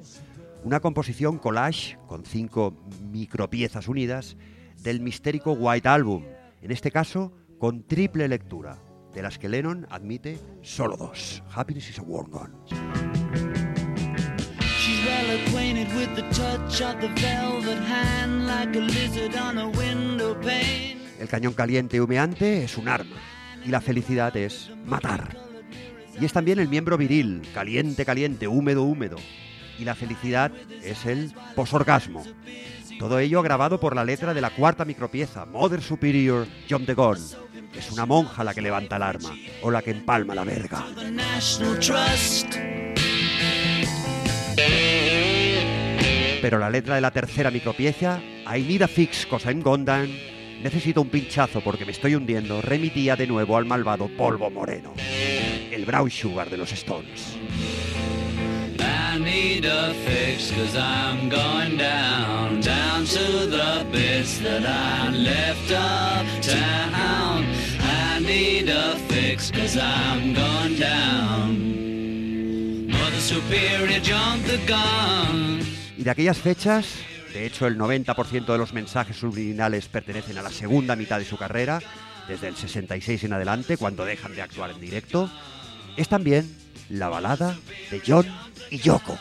Una 0.64 0.80
composición 0.80 1.38
collage 1.38 1.98
con 2.08 2.24
cinco 2.24 2.74
micropiezas 3.12 3.90
unidas 3.90 4.38
del 4.84 5.02
mistérico 5.02 5.52
White 5.52 5.90
Album. 5.90 6.24
En 6.62 6.72
este 6.72 6.92
caso, 6.92 7.34
con 7.60 7.84
triple 7.86 8.30
lectura, 8.30 8.78
de 9.14 9.22
las 9.22 9.38
que 9.38 9.50
Lennon 9.50 9.86
admite 9.90 10.40
solo 10.62 10.96
dos. 10.96 11.44
Happiness 11.54 11.90
is 11.90 12.00
a 12.00 12.04
Warm 12.04 12.32
Gun. 12.32 12.54
El 21.20 21.28
cañón 21.28 21.54
caliente 21.54 21.98
y 21.98 22.00
humeante 22.00 22.64
es 22.64 22.78
un 22.78 22.88
arma 22.88 23.18
y 23.68 23.72
la 23.72 23.82
felicidad 23.82 24.36
es 24.38 24.72
matar. 24.86 25.36
Y 26.20 26.24
es 26.24 26.32
también 26.32 26.58
el 26.58 26.70
miembro 26.70 26.98
viril, 26.98 27.42
caliente, 27.54 28.06
caliente, 28.06 28.48
húmedo, 28.48 28.84
húmedo. 28.84 29.18
Y 29.78 29.84
la 29.84 29.94
felicidad 29.94 30.54
es 30.84 31.06
el 31.06 31.34
posorgasmo. 31.54 32.24
Todo 32.98 33.20
ello 33.20 33.42
grabado 33.42 33.80
por 33.80 33.94
la 33.94 34.06
letra 34.06 34.34
de 34.34 34.40
la 34.40 34.52
cuarta 34.52 34.86
micropieza, 34.86 35.46
Mother 35.46 35.82
Superior 35.82 36.48
John 36.70 36.86
de 36.86 36.96
Gaulle. 36.96 37.36
Es 37.78 37.92
una 37.92 38.06
monja 38.06 38.44
la 38.46 38.54
que 38.54 38.62
levanta 38.62 38.96
el 38.96 39.04
arma 39.04 39.36
o 39.62 39.70
la 39.70 39.82
que 39.82 39.92
empalma 39.92 40.34
la 40.34 40.46
verga. 40.46 40.86
Pero 46.42 46.58
la 46.58 46.70
letra 46.70 46.96
de 46.96 47.02
la 47.02 47.12
tercera 47.12 47.52
micropieza, 47.52 48.22
I 48.48 48.62
need 48.62 48.82
a 48.82 48.88
fix 48.88 49.26
cosa 49.26 49.52
en 49.52 49.62
Gondan, 49.62 50.10
necesito 50.62 51.02
un 51.02 51.10
pinchazo 51.10 51.62
porque 51.62 51.86
me 51.86 51.92
estoy 51.92 52.16
hundiendo, 52.16 52.62
remitía 52.62 53.16
de 53.16 53.28
nuevo 53.28 53.58
al 53.58 53.66
malvado 53.66 54.08
polvo 54.08 54.50
moreno, 54.50 54.94
el 55.72 55.86
brown 55.86 56.10
sugar 56.10 56.50
de 56.50 56.58
los 56.58 56.72
Stones. 56.72 57.38
I 59.18 59.20
need 59.20 59.66
a 59.66 59.94
fix 60.06 60.52
cause 60.52 60.78
I'm 60.78 61.28
going 61.28 61.78
down, 61.78 62.62
down 62.62 63.04
to 63.06 63.48
the 63.48 63.84
bits 63.92 64.38
that 64.40 64.64
I 64.64 65.10
left 65.10 65.72
uptown. 65.72 67.46
I 67.80 68.20
need 68.20 68.70
a 68.70 68.96
fix 69.08 69.50
cause 69.50 69.76
I'm 69.76 70.36
going 70.36 70.78
down. 70.80 71.58
Mother 72.92 73.20
Superior 73.20 74.00
jumped 74.02 74.48
the 74.48 74.60
gun. 74.68 75.62
Y 75.98 76.04
de 76.04 76.12
aquellas 76.12 76.38
fechas, 76.38 77.00
de 77.38 77.46
hecho, 77.46 77.68
el 77.68 77.78
90% 77.78 78.48
de 78.48 78.58
los 78.58 78.74
mensajes 78.74 79.16
subliminales 79.16 79.88
pertenecen 79.90 80.40
a 80.40 80.42
la 80.42 80.50
segunda 80.50 80.96
mitad 80.96 81.20
de 81.20 81.26
su 81.26 81.38
carrera, 81.38 81.80
desde 82.28 82.48
el 82.48 82.56
66 82.56 83.26
en 83.26 83.34
adelante, 83.34 83.78
cuando 83.78 84.06
dejan 84.06 84.34
de 84.34 84.42
actuar 84.42 84.72
en 84.72 84.82
directo. 84.82 85.30
Es 85.98 86.10
también 86.10 86.52
la 86.90 87.10
balada 87.10 87.56
de 87.92 88.02
John 88.04 88.26
y 88.72 88.80
Yoko. 88.80 89.20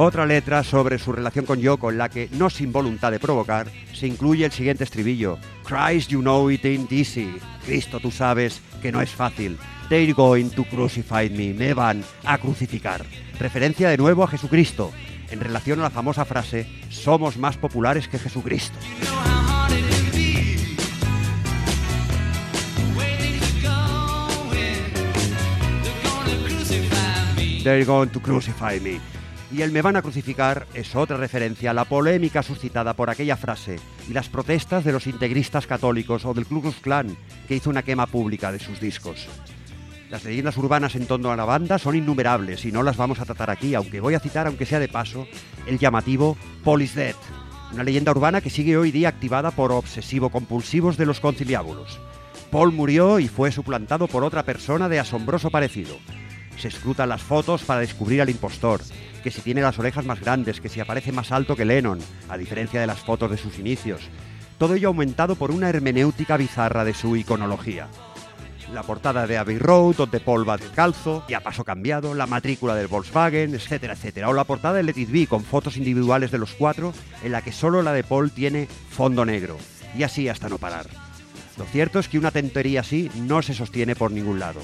Otra 0.00 0.26
letra 0.26 0.62
sobre 0.62 0.96
su 0.96 1.10
relación 1.10 1.44
con 1.44 1.58
yo, 1.58 1.76
en 1.90 1.98
la 1.98 2.08
que, 2.08 2.28
no 2.30 2.50
sin 2.50 2.70
voluntad 2.70 3.10
de 3.10 3.18
provocar, 3.18 3.66
se 3.92 4.06
incluye 4.06 4.44
el 4.44 4.52
siguiente 4.52 4.84
estribillo. 4.84 5.40
Christ, 5.64 6.08
you 6.08 6.20
know 6.20 6.48
it 6.48 6.64
ain't 6.64 6.92
easy. 6.92 7.36
Cristo, 7.66 7.98
tú 7.98 8.12
sabes 8.12 8.62
que 8.80 8.92
no 8.92 9.00
es 9.00 9.10
fácil. 9.10 9.58
They're 9.88 10.12
going 10.12 10.50
to 10.50 10.62
crucify 10.62 11.28
me. 11.28 11.52
Me 11.52 11.74
van 11.74 12.04
a 12.24 12.38
crucificar. 12.38 13.04
Referencia 13.40 13.88
de 13.88 13.96
nuevo 13.96 14.22
a 14.22 14.28
Jesucristo, 14.28 14.92
en 15.32 15.40
relación 15.40 15.80
a 15.80 15.82
la 15.82 15.90
famosa 15.90 16.24
frase, 16.24 16.68
somos 16.90 17.36
más 17.36 17.56
populares 17.56 18.06
que 18.06 18.20
Jesucristo. 18.20 18.78
They're 27.64 27.84
going 27.84 28.10
to 28.10 28.20
crucify 28.20 28.78
me. 28.78 29.00
Y 29.50 29.62
el 29.62 29.72
me 29.72 29.80
van 29.80 29.96
a 29.96 30.02
crucificar 30.02 30.66
es 30.74 30.94
otra 30.94 31.16
referencia 31.16 31.70
a 31.70 31.74
la 31.74 31.86
polémica 31.86 32.42
suscitada 32.42 32.92
por 32.92 33.08
aquella 33.08 33.36
frase 33.36 33.80
y 34.08 34.12
las 34.12 34.28
protestas 34.28 34.84
de 34.84 34.92
los 34.92 35.06
integristas 35.06 35.66
católicos 35.66 36.26
o 36.26 36.34
del 36.34 36.44
Ku 36.46 36.60
Klux 36.60 36.80
Klan, 36.80 37.16
que 37.46 37.56
hizo 37.56 37.70
una 37.70 37.82
quema 37.82 38.06
pública 38.06 38.52
de 38.52 38.58
sus 38.58 38.78
discos. 38.78 39.26
Las 40.10 40.24
leyendas 40.24 40.56
urbanas 40.56 40.94
en 40.96 41.06
torno 41.06 41.30
a 41.30 41.36
la 41.36 41.44
banda 41.44 41.78
son 41.78 41.96
innumerables 41.96 42.64
y 42.64 42.72
no 42.72 42.82
las 42.82 42.96
vamos 42.96 43.20
a 43.20 43.24
tratar 43.24 43.50
aquí, 43.50 43.74
aunque 43.74 44.00
voy 44.00 44.14
a 44.14 44.20
citar, 44.20 44.46
aunque 44.46 44.66
sea 44.66 44.80
de 44.80 44.88
paso, 44.88 45.26
el 45.66 45.78
llamativo 45.78 46.36
Police 46.64 46.98
Dead, 46.98 47.16
una 47.72 47.84
leyenda 47.84 48.12
urbana 48.12 48.40
que 48.40 48.50
sigue 48.50 48.76
hoy 48.76 48.90
día 48.90 49.08
activada 49.08 49.50
por 49.50 49.72
obsesivo-compulsivos 49.72 50.96
de 50.96 51.06
los 51.06 51.20
conciliábulos. 51.20 52.00
Paul 52.50 52.72
murió 52.72 53.18
y 53.18 53.28
fue 53.28 53.52
suplantado 53.52 54.08
por 54.08 54.24
otra 54.24 54.44
persona 54.44 54.88
de 54.88 54.98
asombroso 54.98 55.50
parecido. 55.50 55.96
Se 56.56 56.68
escrutan 56.68 57.10
las 57.10 57.22
fotos 57.22 57.62
para 57.62 57.80
descubrir 57.80 58.22
al 58.22 58.30
impostor, 58.30 58.80
que 59.22 59.30
si 59.30 59.40
tiene 59.40 59.62
las 59.62 59.78
orejas 59.78 60.04
más 60.04 60.20
grandes, 60.20 60.60
que 60.60 60.68
si 60.68 60.80
aparece 60.80 61.12
más 61.12 61.32
alto 61.32 61.56
que 61.56 61.64
Lennon, 61.64 61.98
a 62.28 62.36
diferencia 62.36 62.80
de 62.80 62.86
las 62.86 63.00
fotos 63.00 63.30
de 63.30 63.36
sus 63.36 63.58
inicios. 63.58 64.02
Todo 64.58 64.74
ello 64.74 64.88
aumentado 64.88 65.36
por 65.36 65.50
una 65.50 65.68
hermenéutica 65.68 66.36
bizarra 66.36 66.84
de 66.84 66.94
su 66.94 67.16
iconología 67.16 67.88
la 68.72 68.82
portada 68.82 69.26
de 69.26 69.38
Abbey 69.38 69.58
Road, 69.58 69.96
donde 69.96 70.20
Paul 70.20 70.48
va 70.48 70.56
descalzo 70.56 71.24
y 71.28 71.34
a 71.34 71.40
paso 71.40 71.64
cambiado, 71.64 72.14
la 72.14 72.26
matrícula 72.26 72.74
del 72.74 72.88
Volkswagen, 72.88 73.54
etcétera, 73.54 73.94
etcétera. 73.94 74.28
O 74.28 74.32
la 74.32 74.44
portada 74.44 74.76
de 74.76 74.82
Let 74.82 74.98
It 74.98 75.10
Be, 75.10 75.26
con 75.26 75.44
fotos 75.44 75.76
individuales 75.76 76.30
de 76.30 76.38
los 76.38 76.52
cuatro, 76.52 76.92
en 77.22 77.32
la 77.32 77.42
que 77.42 77.52
solo 77.52 77.82
la 77.82 77.92
de 77.92 78.04
Paul 78.04 78.30
tiene 78.30 78.68
fondo 78.90 79.24
negro. 79.24 79.56
Y 79.96 80.02
así 80.02 80.28
hasta 80.28 80.48
no 80.48 80.58
parar. 80.58 80.86
Lo 81.56 81.64
cierto 81.64 81.98
es 81.98 82.08
que 82.08 82.18
una 82.18 82.30
tontería 82.30 82.80
así 82.80 83.10
no 83.16 83.42
se 83.42 83.54
sostiene 83.54 83.96
por 83.96 84.12
ningún 84.12 84.38
lado. 84.38 84.60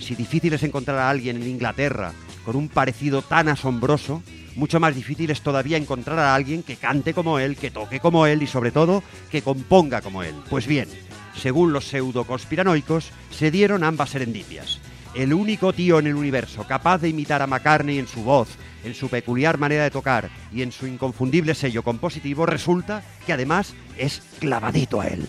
Si 0.00 0.14
difícil 0.14 0.52
es 0.52 0.62
encontrar 0.62 0.98
a 0.98 1.10
alguien 1.10 1.36
en 1.36 1.48
Inglaterra 1.48 2.12
con 2.46 2.54
un 2.54 2.68
parecido 2.68 3.22
tan 3.22 3.48
asombroso, 3.48 4.22
mucho 4.54 4.78
más 4.78 4.94
difícil 4.94 5.30
es 5.30 5.42
todavía 5.42 5.76
encontrar 5.76 6.20
a 6.20 6.36
alguien 6.36 6.62
que 6.62 6.76
cante 6.76 7.12
como 7.12 7.40
él, 7.40 7.56
que 7.56 7.72
toque 7.72 7.98
como 7.98 8.28
él 8.28 8.40
y 8.40 8.46
sobre 8.46 8.70
todo 8.70 9.02
que 9.32 9.42
componga 9.42 10.00
como 10.00 10.22
él. 10.22 10.34
Pues 10.48 10.68
bien, 10.68 10.88
según 11.34 11.72
los 11.72 11.86
pseudo-conspiranoicos, 11.86 13.10
se 13.32 13.50
dieron 13.50 13.82
ambas 13.82 14.10
serendipias. 14.10 14.78
El 15.16 15.34
único 15.34 15.72
tío 15.72 15.98
en 15.98 16.06
el 16.06 16.14
universo 16.14 16.64
capaz 16.68 16.98
de 16.98 17.08
imitar 17.08 17.42
a 17.42 17.48
McCartney 17.48 17.98
en 17.98 18.06
su 18.06 18.22
voz, 18.22 18.48
en 18.84 18.94
su 18.94 19.08
peculiar 19.08 19.58
manera 19.58 19.82
de 19.82 19.90
tocar 19.90 20.30
y 20.52 20.62
en 20.62 20.70
su 20.70 20.86
inconfundible 20.86 21.54
sello 21.56 21.82
compositivo 21.82 22.46
resulta 22.46 23.02
que 23.26 23.32
además 23.32 23.74
es 23.98 24.22
clavadito 24.38 25.00
a 25.00 25.08
él. 25.08 25.26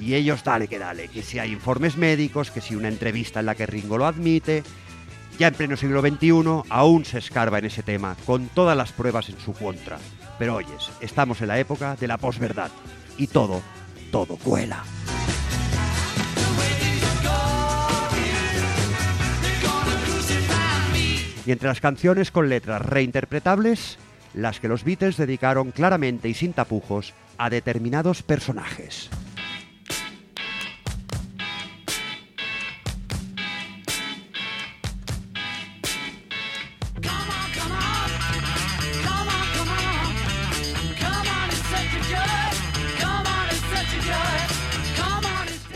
Y 0.00 0.14
ellos 0.14 0.42
dale 0.42 0.66
que 0.66 0.80
dale, 0.80 1.08
que 1.08 1.22
si 1.22 1.38
hay 1.38 1.52
informes 1.52 1.96
médicos, 1.96 2.50
que 2.50 2.60
si 2.60 2.74
una 2.74 2.88
entrevista 2.88 3.40
en 3.40 3.46
la 3.46 3.54
que 3.54 3.66
Ringo 3.66 3.96
lo 3.96 4.06
admite, 4.06 4.64
ya 5.38 5.48
en 5.48 5.54
pleno 5.54 5.76
siglo 5.76 6.00
XXI 6.00 6.62
aún 6.68 7.04
se 7.04 7.18
escarba 7.18 7.58
en 7.58 7.66
ese 7.66 7.82
tema, 7.82 8.16
con 8.24 8.48
todas 8.48 8.76
las 8.76 8.92
pruebas 8.92 9.28
en 9.28 9.38
su 9.38 9.52
contra. 9.52 9.98
Pero 10.38 10.56
oyes, 10.56 10.90
estamos 11.00 11.40
en 11.40 11.48
la 11.48 11.58
época 11.58 11.96
de 11.96 12.06
la 12.06 12.18
posverdad. 12.18 12.70
Y 13.18 13.26
todo, 13.28 13.62
todo 14.10 14.36
cuela. 14.36 14.82
Y 21.46 21.52
entre 21.52 21.68
las 21.68 21.80
canciones 21.80 22.32
con 22.32 22.48
letras 22.48 22.82
reinterpretables, 22.82 23.98
las 24.34 24.58
que 24.58 24.68
los 24.68 24.84
Beatles 24.84 25.16
dedicaron 25.16 25.70
claramente 25.70 26.28
y 26.28 26.34
sin 26.34 26.52
tapujos 26.52 27.14
a 27.38 27.50
determinados 27.50 28.22
personajes. 28.22 29.10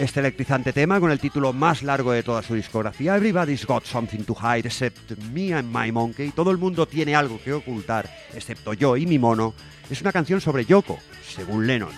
Este 0.01 0.21
electrizante 0.21 0.73
tema, 0.73 0.99
con 0.99 1.11
el 1.11 1.21
título 1.21 1.53
más 1.53 1.83
largo 1.83 2.13
de 2.13 2.23
toda 2.23 2.43
su 2.43 2.55
discografía, 2.55 3.17
Everybody's 3.17 3.67
Got 3.67 3.85
Something 3.85 4.25
to 4.25 4.35
Hide 4.35 4.67
Except 4.67 5.11
Me 5.31 5.53
and 5.53 5.71
My 5.71 5.93
Monkey, 5.93 6.31
todo 6.31 6.51
el 6.51 6.57
mundo 6.57 6.89
tiene 6.89 7.15
algo 7.15 7.39
que 7.45 7.53
ocultar, 7.53 8.09
excepto 8.33 8.73
yo 8.73 8.97
y 8.97 9.05
mi 9.05 9.19
mono, 9.19 9.53
es 9.91 10.01
una 10.01 10.11
canción 10.11 10.41
sobre 10.41 10.65
Yoko, 10.65 10.99
según 11.23 11.67
Lennon, 11.67 11.93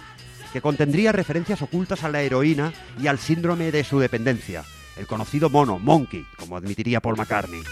que 0.52 0.60
contendría 0.60 1.12
referencias 1.12 1.62
ocultas 1.62 2.02
a 2.02 2.08
la 2.08 2.22
heroína 2.22 2.72
y 3.00 3.06
al 3.06 3.20
síndrome 3.20 3.70
de 3.70 3.84
su 3.84 4.00
dependencia, 4.00 4.64
el 4.96 5.06
conocido 5.06 5.48
mono, 5.48 5.78
Monkey, 5.78 6.26
como 6.36 6.56
admitiría 6.56 7.00
Paul 7.00 7.16
McCartney. 7.16 7.62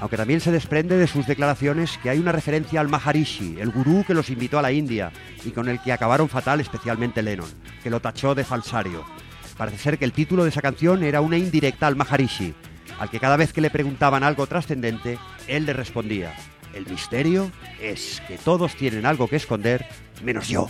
Aunque 0.00 0.16
también 0.16 0.40
se 0.40 0.50
desprende 0.50 0.96
de 0.96 1.06
sus 1.06 1.26
declaraciones 1.26 1.98
que 2.02 2.10
hay 2.10 2.18
una 2.18 2.32
referencia 2.32 2.80
al 2.80 2.88
Maharishi, 2.88 3.58
el 3.60 3.70
gurú 3.70 4.04
que 4.06 4.14
los 4.14 4.30
invitó 4.30 4.58
a 4.58 4.62
la 4.62 4.72
India 4.72 5.12
y 5.44 5.50
con 5.50 5.68
el 5.68 5.80
que 5.80 5.92
acabaron 5.92 6.28
fatal 6.28 6.60
especialmente 6.60 7.22
Lennon, 7.22 7.50
que 7.82 7.90
lo 7.90 8.00
tachó 8.00 8.34
de 8.34 8.44
falsario. 8.44 9.04
Parece 9.56 9.78
ser 9.78 9.98
que 9.98 10.06
el 10.06 10.12
título 10.12 10.44
de 10.44 10.48
esa 10.48 10.62
canción 10.62 11.02
era 11.02 11.20
una 11.20 11.36
indirecta 11.36 11.86
al 11.86 11.96
Maharishi, 11.96 12.54
al 12.98 13.10
que 13.10 13.20
cada 13.20 13.36
vez 13.36 13.52
que 13.52 13.60
le 13.60 13.70
preguntaban 13.70 14.24
algo 14.24 14.46
trascendente, 14.46 15.18
él 15.46 15.66
le 15.66 15.74
respondía, 15.74 16.34
el 16.74 16.86
misterio 16.86 17.50
es 17.80 18.22
que 18.26 18.38
todos 18.38 18.74
tienen 18.76 19.06
algo 19.06 19.28
que 19.28 19.36
esconder, 19.36 19.86
menos 20.22 20.48
yo. 20.48 20.68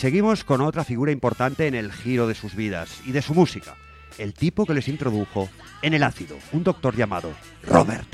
Seguimos 0.00 0.44
con 0.44 0.62
otra 0.62 0.82
figura 0.82 1.12
importante 1.12 1.66
en 1.66 1.74
el 1.74 1.92
giro 1.92 2.26
de 2.26 2.34
sus 2.34 2.54
vidas 2.54 3.02
y 3.04 3.12
de 3.12 3.20
su 3.20 3.34
música, 3.34 3.76
el 4.16 4.32
tipo 4.32 4.64
que 4.64 4.72
les 4.72 4.88
introdujo 4.88 5.50
en 5.82 5.92
el 5.92 6.02
ácido, 6.02 6.38
un 6.52 6.64
doctor 6.64 6.96
llamado 6.96 7.30
Robert. 7.62 8.08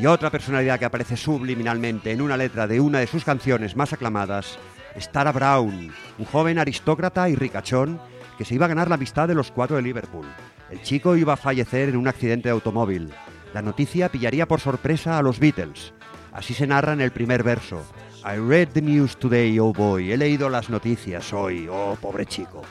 Y 0.00 0.06
otra 0.06 0.30
personalidad 0.30 0.78
que 0.78 0.86
aparece 0.86 1.14
subliminalmente 1.14 2.10
en 2.10 2.22
una 2.22 2.38
letra 2.38 2.66
de 2.66 2.80
una 2.80 3.00
de 3.00 3.06
sus 3.06 3.22
canciones 3.22 3.76
más 3.76 3.92
aclamadas 3.92 4.58
es 4.96 5.12
Tara 5.12 5.30
Brown, 5.30 5.92
un 6.16 6.24
joven 6.24 6.58
aristócrata 6.58 7.28
y 7.28 7.34
ricachón 7.34 8.00
que 8.38 8.46
se 8.46 8.54
iba 8.54 8.64
a 8.64 8.70
ganar 8.70 8.88
la 8.88 8.94
amistad 8.94 9.28
de 9.28 9.34
los 9.34 9.50
cuatro 9.50 9.76
de 9.76 9.82
Liverpool. 9.82 10.24
El 10.70 10.80
chico 10.80 11.16
iba 11.16 11.34
a 11.34 11.36
fallecer 11.36 11.90
en 11.90 11.98
un 11.98 12.08
accidente 12.08 12.48
de 12.48 12.54
automóvil. 12.54 13.10
La 13.52 13.60
noticia 13.60 14.08
pillaría 14.08 14.48
por 14.48 14.60
sorpresa 14.60 15.18
a 15.18 15.22
los 15.22 15.38
Beatles. 15.38 15.92
Así 16.32 16.54
se 16.54 16.66
narra 16.66 16.94
en 16.94 17.02
el 17.02 17.10
primer 17.10 17.42
verso. 17.42 17.84
I 18.24 18.38
read 18.38 18.68
the 18.68 18.80
news 18.80 19.18
today, 19.18 19.58
oh 19.58 19.74
boy. 19.74 20.12
He 20.12 20.16
leído 20.16 20.48
las 20.48 20.70
noticias 20.70 21.30
hoy, 21.34 21.68
oh 21.70 21.98
pobre 22.00 22.24
chico. 22.24 22.62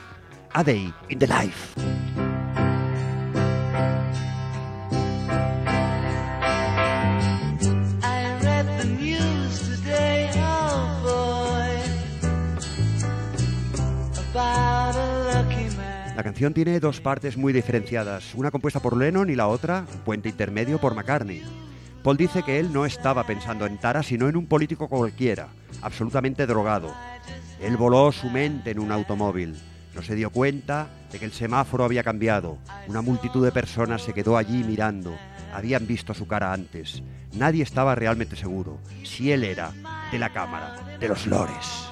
A 0.52 0.64
day 0.64 0.92
in 1.08 1.20
the 1.20 1.28
life. 1.28 2.29
Canción 16.40 16.54
tiene 16.54 16.80
dos 16.80 17.02
partes 17.02 17.36
muy 17.36 17.52
diferenciadas, 17.52 18.34
una 18.34 18.50
compuesta 18.50 18.80
por 18.80 18.96
Lennon 18.96 19.28
y 19.28 19.34
la 19.34 19.46
otra, 19.46 19.84
puente 20.06 20.30
intermedio, 20.30 20.80
por 20.80 20.94
McCartney. 20.94 21.42
Paul 22.02 22.16
dice 22.16 22.42
que 22.42 22.58
él 22.58 22.72
no 22.72 22.86
estaba 22.86 23.26
pensando 23.26 23.66
en 23.66 23.76
Tara, 23.76 24.02
sino 24.02 24.26
en 24.26 24.38
un 24.38 24.46
político 24.46 24.88
cualquiera, 24.88 25.48
absolutamente 25.82 26.46
drogado. 26.46 26.94
Él 27.60 27.76
voló 27.76 28.10
su 28.10 28.30
mente 28.30 28.70
en 28.70 28.78
un 28.78 28.90
automóvil. 28.90 29.54
No 29.94 30.00
se 30.00 30.14
dio 30.14 30.30
cuenta 30.30 30.88
de 31.12 31.18
que 31.18 31.26
el 31.26 31.32
semáforo 31.32 31.84
había 31.84 32.02
cambiado. 32.02 32.56
Una 32.88 33.02
multitud 33.02 33.44
de 33.44 33.52
personas 33.52 34.00
se 34.00 34.14
quedó 34.14 34.38
allí 34.38 34.64
mirando. 34.64 35.14
Habían 35.52 35.86
visto 35.86 36.14
su 36.14 36.26
cara 36.26 36.54
antes. 36.54 37.02
Nadie 37.34 37.64
estaba 37.64 37.94
realmente 37.94 38.34
seguro 38.34 38.78
si 39.04 39.30
él 39.30 39.44
era 39.44 39.74
de 40.10 40.18
la 40.18 40.32
cámara 40.32 40.96
de 40.98 41.06
los 41.06 41.26
lores. 41.26 41.90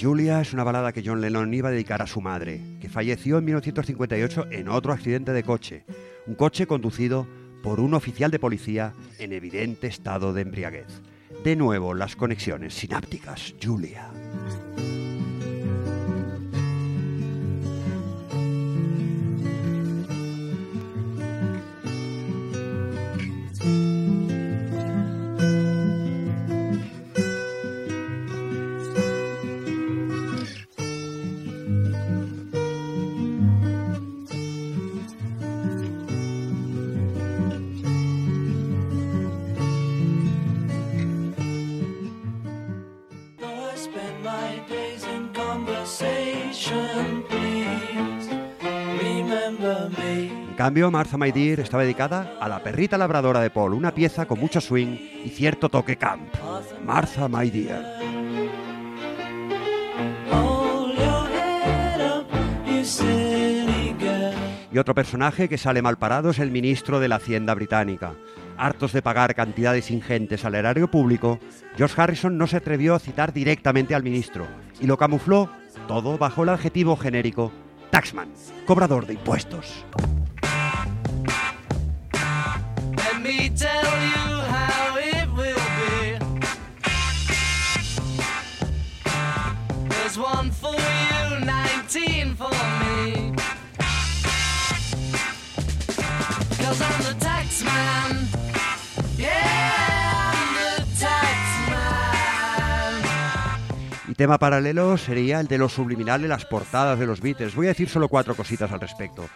Julia 0.00 0.40
es 0.40 0.52
una 0.52 0.62
balada 0.62 0.92
que 0.92 1.02
John 1.04 1.20
Lennon 1.20 1.52
iba 1.52 1.70
a 1.70 1.72
dedicar 1.72 2.02
a 2.02 2.06
su 2.06 2.20
madre, 2.20 2.60
que 2.80 2.88
falleció 2.88 3.38
en 3.38 3.46
1958 3.46 4.46
en 4.52 4.68
otro 4.68 4.92
accidente 4.92 5.32
de 5.32 5.42
coche, 5.42 5.84
un 6.26 6.36
coche 6.36 6.68
conducido 6.68 7.26
por 7.64 7.80
un 7.80 7.94
oficial 7.94 8.30
de 8.30 8.38
policía 8.38 8.92
en 9.18 9.32
evidente 9.32 9.88
estado 9.88 10.32
de 10.32 10.42
embriaguez. 10.42 11.02
De 11.42 11.56
nuevo, 11.56 11.94
las 11.94 12.14
conexiones 12.14 12.74
sinápticas, 12.74 13.54
Julia. 13.60 14.08
Cambio, 50.68 50.90
Martha 50.90 51.16
My 51.16 51.32
Dear 51.32 51.60
estaba 51.60 51.82
dedicada 51.82 52.34
a 52.38 52.46
la 52.46 52.62
perrita 52.62 52.98
labradora 52.98 53.40
de 53.40 53.48
Paul, 53.48 53.72
una 53.72 53.94
pieza 53.94 54.26
con 54.26 54.38
mucho 54.38 54.60
swing 54.60 54.98
y 55.24 55.30
cierto 55.30 55.70
toque 55.70 55.96
camp. 55.96 56.28
Martha 56.84 57.26
My 57.26 57.48
Dear. 57.48 57.82
Y 64.70 64.76
otro 64.76 64.94
personaje 64.94 65.48
que 65.48 65.56
sale 65.56 65.80
mal 65.80 65.96
parado 65.96 66.28
es 66.28 66.38
el 66.38 66.50
ministro 66.50 67.00
de 67.00 67.08
la 67.08 67.16
Hacienda 67.16 67.54
británica. 67.54 68.12
Hartos 68.58 68.92
de 68.92 69.00
pagar 69.00 69.34
cantidades 69.34 69.90
ingentes 69.90 70.44
al 70.44 70.54
erario 70.54 70.90
público, 70.90 71.38
George 71.78 71.98
Harrison 71.98 72.36
no 72.36 72.46
se 72.46 72.58
atrevió 72.58 72.94
a 72.94 72.98
citar 72.98 73.32
directamente 73.32 73.94
al 73.94 74.02
ministro 74.02 74.46
y 74.82 74.86
lo 74.86 74.98
camufló 74.98 75.48
todo 75.86 76.18
bajo 76.18 76.42
el 76.42 76.50
adjetivo 76.50 76.94
genérico 76.94 77.52
Taxman, 77.90 78.28
cobrador 78.66 79.06
de 79.06 79.14
impuestos. 79.14 79.86
Y 104.08 104.14
tema 104.14 104.38
paralelo 104.38 104.96
sería 104.96 105.40
el 105.40 105.48
de 105.48 105.58
lo 105.58 105.68
subliminal 105.68 106.22
de 106.22 106.28
las 106.28 106.46
portadas 106.46 106.98
de 106.98 107.06
los 107.06 107.20
Beatles. 107.20 107.54
Voy 107.54 107.66
a 107.66 107.70
decir 107.70 107.90
solo 107.90 108.08
cuatro 108.08 108.34
cositas 108.34 108.72
al 108.72 108.80
respecto. 108.80 109.28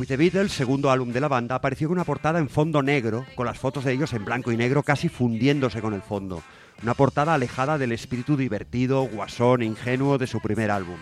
With 0.00 0.06
the 0.06 0.16
Beatles, 0.16 0.52
segundo 0.52 0.90
álbum 0.90 1.12
de 1.12 1.20
la 1.20 1.28
banda, 1.28 1.56
apareció 1.56 1.88
con 1.88 1.98
una 1.98 2.06
portada 2.06 2.38
en 2.38 2.48
fondo 2.48 2.82
negro, 2.82 3.26
con 3.34 3.44
las 3.44 3.58
fotos 3.58 3.84
de 3.84 3.92
ellos 3.92 4.14
en 4.14 4.24
blanco 4.24 4.50
y 4.50 4.56
negro 4.56 4.82
casi 4.82 5.10
fundiéndose 5.10 5.82
con 5.82 5.92
el 5.92 6.00
fondo. 6.00 6.42
Una 6.82 6.94
portada 6.94 7.34
alejada 7.34 7.76
del 7.76 7.92
espíritu 7.92 8.34
divertido, 8.34 9.02
guasón 9.02 9.60
e 9.60 9.66
ingenuo 9.66 10.16
de 10.16 10.26
su 10.26 10.40
primer 10.40 10.70
álbum. 10.70 10.96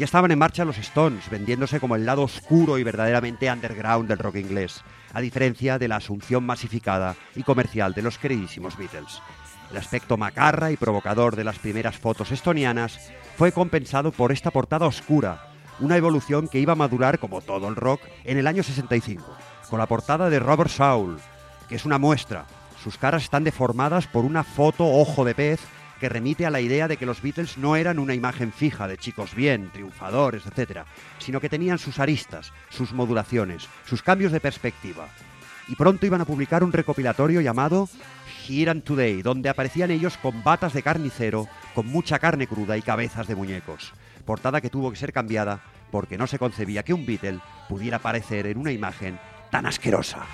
Ya 0.00 0.04
estaban 0.04 0.32
en 0.32 0.40
marcha 0.40 0.64
los 0.64 0.78
Stones, 0.78 1.30
vendiéndose 1.30 1.78
como 1.78 1.94
el 1.94 2.06
lado 2.06 2.22
oscuro 2.22 2.76
y 2.76 2.82
verdaderamente 2.82 3.52
underground 3.52 4.08
del 4.08 4.18
rock 4.18 4.34
inglés, 4.34 4.82
a 5.12 5.20
diferencia 5.20 5.78
de 5.78 5.86
la 5.86 5.96
asunción 5.96 6.42
masificada 6.42 7.14
y 7.36 7.44
comercial 7.44 7.94
de 7.94 8.02
los 8.02 8.18
queridísimos 8.18 8.76
Beatles. 8.76 9.22
El 9.70 9.76
aspecto 9.76 10.16
macarra 10.16 10.72
y 10.72 10.76
provocador 10.76 11.36
de 11.36 11.44
las 11.44 11.60
primeras 11.60 11.98
fotos 11.98 12.32
estonianas 12.32 12.98
fue 13.36 13.52
compensado 13.52 14.10
por 14.10 14.32
esta 14.32 14.50
portada 14.50 14.86
oscura, 14.86 15.53
una 15.80 15.96
evolución 15.96 16.48
que 16.48 16.60
iba 16.60 16.72
a 16.72 16.76
madurar 16.76 17.18
como 17.18 17.40
todo 17.40 17.68
el 17.68 17.76
rock 17.76 18.00
en 18.24 18.38
el 18.38 18.46
año 18.46 18.62
65, 18.62 19.24
con 19.68 19.78
la 19.78 19.86
portada 19.86 20.30
de 20.30 20.38
Robert 20.38 20.70
Saul, 20.70 21.18
que 21.68 21.76
es 21.76 21.84
una 21.84 21.98
muestra. 21.98 22.46
Sus 22.82 22.98
caras 22.98 23.22
están 23.22 23.44
deformadas 23.44 24.06
por 24.06 24.24
una 24.24 24.44
foto 24.44 24.84
ojo 24.86 25.24
de 25.24 25.34
pez 25.34 25.60
que 26.00 26.08
remite 26.08 26.44
a 26.44 26.50
la 26.50 26.60
idea 26.60 26.88
de 26.88 26.96
que 26.96 27.06
los 27.06 27.22
Beatles 27.22 27.56
no 27.56 27.76
eran 27.76 27.98
una 27.98 28.14
imagen 28.14 28.52
fija 28.52 28.86
de 28.88 28.98
chicos 28.98 29.34
bien, 29.34 29.70
triunfadores, 29.72 30.42
etc., 30.46 30.80
sino 31.18 31.40
que 31.40 31.48
tenían 31.48 31.78
sus 31.78 31.98
aristas, 31.98 32.52
sus 32.68 32.92
modulaciones, 32.92 33.68
sus 33.86 34.02
cambios 34.02 34.32
de 34.32 34.40
perspectiva. 34.40 35.08
Y 35.68 35.76
pronto 35.76 36.04
iban 36.04 36.20
a 36.20 36.26
publicar 36.26 36.62
un 36.62 36.72
recopilatorio 36.72 37.40
llamado 37.40 37.88
Here 38.46 38.70
and 38.70 38.82
Today, 38.82 39.22
donde 39.22 39.48
aparecían 39.48 39.90
ellos 39.90 40.18
con 40.18 40.42
batas 40.42 40.74
de 40.74 40.82
carnicero, 40.82 41.48
con 41.74 41.86
mucha 41.86 42.18
carne 42.18 42.46
cruda 42.46 42.76
y 42.76 42.82
cabezas 42.82 43.26
de 43.26 43.36
muñecos. 43.36 43.94
Portada 44.24 44.60
que 44.60 44.70
tuvo 44.70 44.90
que 44.90 44.96
ser 44.96 45.12
cambiada 45.12 45.60
porque 45.90 46.18
no 46.18 46.26
se 46.26 46.38
concebía 46.38 46.82
que 46.82 46.94
un 46.94 47.06
Beatle 47.06 47.40
pudiera 47.68 47.98
aparecer 47.98 48.46
en 48.46 48.58
una 48.58 48.72
imagen 48.72 49.18
tan 49.50 49.66
asquerosa. 49.66 50.26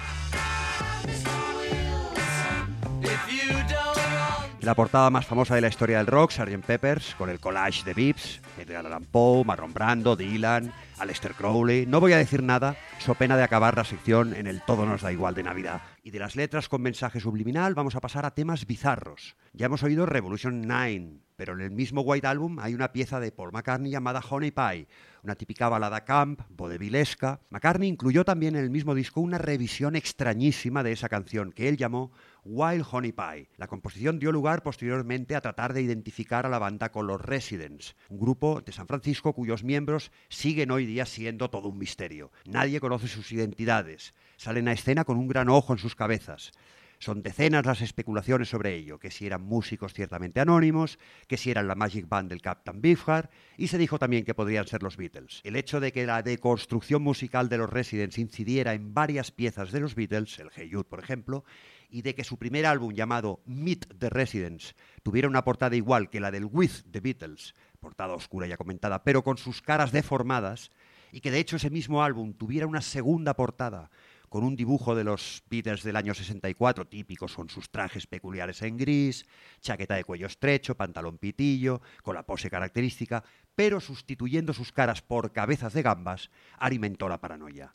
La 4.62 4.74
portada 4.74 5.08
más 5.08 5.24
famosa 5.24 5.54
de 5.54 5.62
la 5.62 5.68
historia 5.68 5.98
del 5.98 6.06
rock, 6.06 6.32
Sgt. 6.32 6.66
Peppers, 6.66 7.14
con 7.14 7.30
el 7.30 7.40
collage 7.40 7.82
de 7.82 7.94
Vips, 7.94 8.42
Edgar 8.58 8.84
Allan 8.84 9.06
Poe, 9.06 9.42
Marlon 9.42 9.72
Brando, 9.72 10.16
Dylan, 10.16 10.70
Aleister 10.98 11.32
Crowley. 11.32 11.86
No 11.86 11.98
voy 11.98 12.12
a 12.12 12.18
decir 12.18 12.42
nada, 12.42 12.76
so 12.98 13.14
pena 13.14 13.38
de 13.38 13.42
acabar 13.42 13.74
la 13.74 13.84
sección 13.84 14.34
en 14.34 14.46
el 14.46 14.60
todo 14.60 14.84
nos 14.84 15.00
da 15.00 15.12
igual 15.12 15.34
de 15.34 15.44
Navidad. 15.44 15.80
Y 16.02 16.10
de 16.10 16.18
las 16.18 16.36
letras 16.36 16.68
con 16.68 16.82
mensaje 16.82 17.20
subliminal 17.20 17.74
vamos 17.74 17.94
a 17.96 18.00
pasar 18.00 18.26
a 18.26 18.34
temas 18.34 18.66
bizarros. 18.66 19.34
Ya 19.54 19.64
hemos 19.64 19.82
oído 19.82 20.04
Revolution 20.04 20.60
9, 20.60 21.22
pero 21.40 21.54
en 21.54 21.62
el 21.62 21.70
mismo 21.70 22.02
White 22.02 22.26
Album 22.26 22.58
hay 22.58 22.74
una 22.74 22.92
pieza 22.92 23.18
de 23.18 23.32
Paul 23.32 23.50
McCartney 23.50 23.90
llamada 23.90 24.20
Honey 24.28 24.50
Pie, 24.50 24.88
una 25.22 25.36
típica 25.36 25.70
balada 25.70 26.04
camp, 26.04 26.42
vodevillesca. 26.50 27.40
McCartney 27.48 27.88
incluyó 27.88 28.26
también 28.26 28.56
en 28.56 28.64
el 28.64 28.68
mismo 28.68 28.94
disco 28.94 29.22
una 29.22 29.38
revisión 29.38 29.96
extrañísima 29.96 30.82
de 30.82 30.92
esa 30.92 31.08
canción 31.08 31.52
que 31.52 31.70
él 31.70 31.78
llamó 31.78 32.12
Wild 32.44 32.84
Honey 32.90 33.12
Pie. 33.12 33.48
La 33.56 33.68
composición 33.68 34.18
dio 34.18 34.32
lugar 34.32 34.62
posteriormente 34.62 35.34
a 35.34 35.40
tratar 35.40 35.72
de 35.72 35.80
identificar 35.80 36.44
a 36.44 36.50
la 36.50 36.58
banda 36.58 36.92
con 36.92 37.06
los 37.06 37.18
Residents, 37.18 37.96
un 38.10 38.20
grupo 38.20 38.60
de 38.60 38.72
San 38.72 38.86
Francisco 38.86 39.32
cuyos 39.32 39.64
miembros 39.64 40.12
siguen 40.28 40.70
hoy 40.70 40.84
día 40.84 41.06
siendo 41.06 41.48
todo 41.48 41.70
un 41.70 41.78
misterio. 41.78 42.32
Nadie 42.44 42.80
conoce 42.80 43.08
sus 43.08 43.32
identidades. 43.32 44.12
Salen 44.36 44.68
a 44.68 44.72
escena 44.72 45.04
con 45.04 45.16
un 45.16 45.28
gran 45.28 45.48
ojo 45.48 45.72
en 45.72 45.78
sus 45.78 45.96
cabezas. 45.96 46.52
Son 47.00 47.22
decenas 47.22 47.64
las 47.64 47.80
especulaciones 47.80 48.50
sobre 48.50 48.74
ello, 48.74 48.98
que 48.98 49.10
si 49.10 49.24
eran 49.24 49.40
músicos 49.40 49.94
ciertamente 49.94 50.38
anónimos, 50.38 50.98
que 51.26 51.38
si 51.38 51.50
eran 51.50 51.66
la 51.66 51.74
Magic 51.74 52.06
Band 52.06 52.28
del 52.28 52.42
Captain 52.42 52.82
Beefheart, 52.82 53.30
y 53.56 53.68
se 53.68 53.78
dijo 53.78 53.98
también 53.98 54.26
que 54.26 54.34
podrían 54.34 54.66
ser 54.66 54.82
los 54.82 54.98
Beatles. 54.98 55.40
El 55.42 55.56
hecho 55.56 55.80
de 55.80 55.92
que 55.92 56.04
la 56.04 56.22
deconstrucción 56.22 57.02
musical 57.02 57.48
de 57.48 57.56
los 57.56 57.70
Residents 57.70 58.18
incidiera 58.18 58.74
en 58.74 58.92
varias 58.92 59.30
piezas 59.30 59.72
de 59.72 59.80
los 59.80 59.94
Beatles, 59.94 60.38
el 60.40 60.50
Hey 60.54 60.68
Jude 60.70 60.84
por 60.84 61.02
ejemplo, 61.02 61.42
y 61.88 62.02
de 62.02 62.14
que 62.14 62.22
su 62.22 62.36
primer 62.36 62.66
álbum 62.66 62.92
llamado 62.92 63.40
Meet 63.46 63.98
the 63.98 64.10
Residents 64.10 64.76
tuviera 65.02 65.26
una 65.26 65.42
portada 65.42 65.76
igual 65.76 66.10
que 66.10 66.20
la 66.20 66.30
del 66.30 66.44
With 66.44 66.82
the 66.90 67.00
Beatles, 67.00 67.54
portada 67.80 68.12
oscura 68.12 68.46
ya 68.46 68.58
comentada, 68.58 69.04
pero 69.04 69.24
con 69.24 69.38
sus 69.38 69.62
caras 69.62 69.90
deformadas, 69.90 70.70
y 71.12 71.22
que 71.22 71.30
de 71.30 71.38
hecho 71.38 71.56
ese 71.56 71.70
mismo 71.70 72.04
álbum 72.04 72.34
tuviera 72.34 72.66
una 72.66 72.82
segunda 72.82 73.34
portada 73.34 73.90
con 74.30 74.44
un 74.44 74.54
dibujo 74.54 74.94
de 74.94 75.02
los 75.02 75.42
Beatles 75.50 75.82
del 75.82 75.96
año 75.96 76.14
64, 76.14 76.86
típicos 76.86 77.34
con 77.34 77.50
sus 77.50 77.68
trajes 77.68 78.06
peculiares 78.06 78.62
en 78.62 78.76
gris, 78.76 79.26
chaqueta 79.60 79.96
de 79.96 80.04
cuello 80.04 80.28
estrecho, 80.28 80.76
pantalón 80.76 81.18
pitillo, 81.18 81.82
con 82.04 82.14
la 82.14 82.24
pose 82.24 82.48
característica, 82.48 83.24
pero 83.56 83.80
sustituyendo 83.80 84.54
sus 84.54 84.70
caras 84.70 85.02
por 85.02 85.32
cabezas 85.32 85.72
de 85.72 85.82
gambas, 85.82 86.30
alimentó 86.58 87.08
la 87.08 87.20
paranoia. 87.20 87.74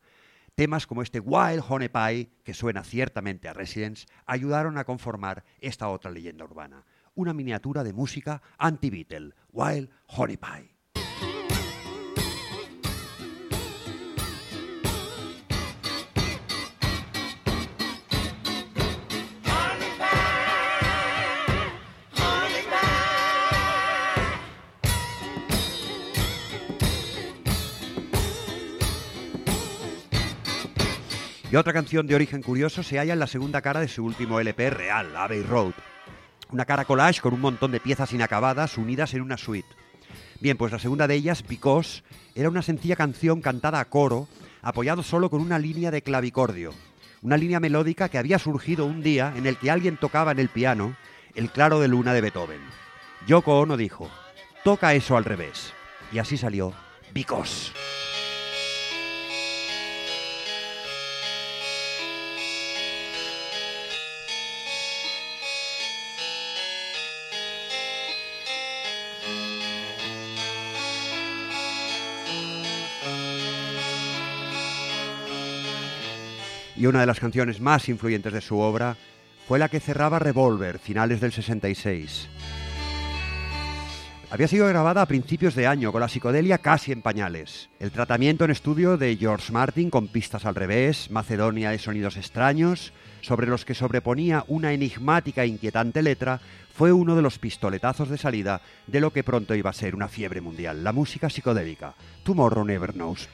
Temas 0.55 0.87
como 0.87 1.01
este 1.01 1.19
Wild 1.19 1.61
Honey 1.67 1.89
Pie, 1.89 2.29
que 2.45 2.53
suena 2.53 2.85
ciertamente 2.85 3.49
a 3.49 3.53
Residence, 3.53 4.07
ayudaron 4.25 4.77
a 4.77 4.85
conformar 4.85 5.43
esta 5.59 5.89
otra 5.89 6.09
leyenda 6.09 6.45
urbana, 6.45 6.85
una 7.15 7.33
miniatura 7.33 7.83
de 7.83 7.91
música 7.91 8.41
anti-Beatle, 8.57 9.33
Wild 9.51 9.89
Honey 10.07 10.37
Pie. 10.37 10.74
Y 31.55 31.57
otra 31.57 31.71
canción 31.71 32.05
de 32.05 32.15
origen 32.15 32.41
curioso 32.41 32.83
se 32.83 32.97
halla 32.97 33.13
en 33.13 33.19
la 33.19 33.27
segunda 33.27 33.61
cara 33.61 33.79
de 33.79 33.87
su 33.87 34.03
último 34.03 34.41
LP 34.41 34.71
real, 34.71 35.15
Abbey 35.15 35.41
Road. 35.41 35.71
Una 36.51 36.65
cara 36.65 36.83
collage 36.83 37.21
con 37.21 37.33
un 37.33 37.39
montón 37.39 37.71
de 37.71 37.79
piezas 37.79 38.11
inacabadas 38.11 38.77
unidas 38.77 39.13
en 39.13 39.21
una 39.21 39.37
suite. 39.37 39.69
Bien, 40.41 40.57
pues 40.57 40.73
la 40.73 40.79
segunda 40.79 41.07
de 41.07 41.15
ellas, 41.15 41.45
Because, 41.47 42.03
era 42.35 42.49
una 42.49 42.61
sencilla 42.61 42.97
canción 42.97 43.39
cantada 43.39 43.79
a 43.79 43.85
coro, 43.85 44.27
apoyado 44.61 45.01
solo 45.01 45.29
con 45.29 45.39
una 45.39 45.57
línea 45.57 45.91
de 45.91 46.01
clavicordio, 46.01 46.73
una 47.21 47.37
línea 47.37 47.61
melódica 47.61 48.09
que 48.09 48.17
había 48.17 48.37
surgido 48.37 48.85
un 48.85 49.01
día 49.01 49.31
en 49.37 49.45
el 49.45 49.55
que 49.55 49.71
alguien 49.71 49.95
tocaba 49.95 50.33
en 50.33 50.39
el 50.39 50.49
piano 50.49 50.97
el 51.35 51.51
claro 51.51 51.79
de 51.79 51.87
luna 51.87 52.13
de 52.13 52.19
Beethoven. 52.19 52.59
Yoko 53.27 53.61
Ono 53.61 53.77
dijo, 53.77 54.11
toca 54.65 54.93
eso 54.93 55.15
al 55.15 55.23
revés. 55.23 55.71
Y 56.11 56.19
así 56.19 56.35
salió 56.35 56.73
Because. 57.13 57.71
Y 76.75 76.85
una 76.85 76.99
de 76.99 77.05
las 77.05 77.19
canciones 77.19 77.61
más 77.61 77.89
influyentes 77.89 78.33
de 78.33 78.41
su 78.41 78.59
obra 78.59 78.97
fue 79.47 79.59
la 79.59 79.69
que 79.69 79.79
cerraba 79.79 80.19
Revolver, 80.19 80.79
finales 80.79 81.21
del 81.21 81.31
66. 81.31 82.27
Había 84.31 84.47
sido 84.47 84.67
grabada 84.67 85.01
a 85.03 85.05
principios 85.05 85.55
de 85.55 85.67
año, 85.67 85.91
con 85.91 86.01
la 86.01 86.09
psicodelia 86.09 86.57
casi 86.57 86.91
en 86.91 87.01
pañales. 87.01 87.69
El 87.79 87.91
tratamiento 87.91 88.43
en 88.43 88.51
estudio 88.51 88.97
de 88.97 89.15
George 89.15 89.53
Martin 89.53 89.89
con 89.89 90.07
pistas 90.07 90.45
al 90.45 90.55
revés, 90.55 91.11
Macedonia 91.11 91.73
y 91.73 91.79
sonidos 91.79 92.17
extraños, 92.17 92.91
sobre 93.21 93.47
los 93.47 93.65
que 93.65 93.75
sobreponía 93.75 94.43
una 94.47 94.73
enigmática 94.73 95.43
e 95.43 95.47
inquietante 95.47 96.01
letra, 96.01 96.41
fue 96.73 96.91
uno 96.91 97.15
de 97.15 97.21
los 97.21 97.39
pistoletazos 97.39 98.09
de 98.09 98.17
salida 98.17 98.61
de 98.87 98.99
lo 98.99 99.13
que 99.13 99.23
pronto 99.23 99.55
iba 99.55 99.69
a 99.69 99.73
ser 99.73 99.95
una 99.95 100.09
fiebre 100.09 100.41
mundial, 100.41 100.83
la 100.83 100.91
música 100.91 101.29
psicodélica. 101.29 101.93
Tomorrow 102.23 102.65
Never 102.65 102.93
Knows. 102.93 103.29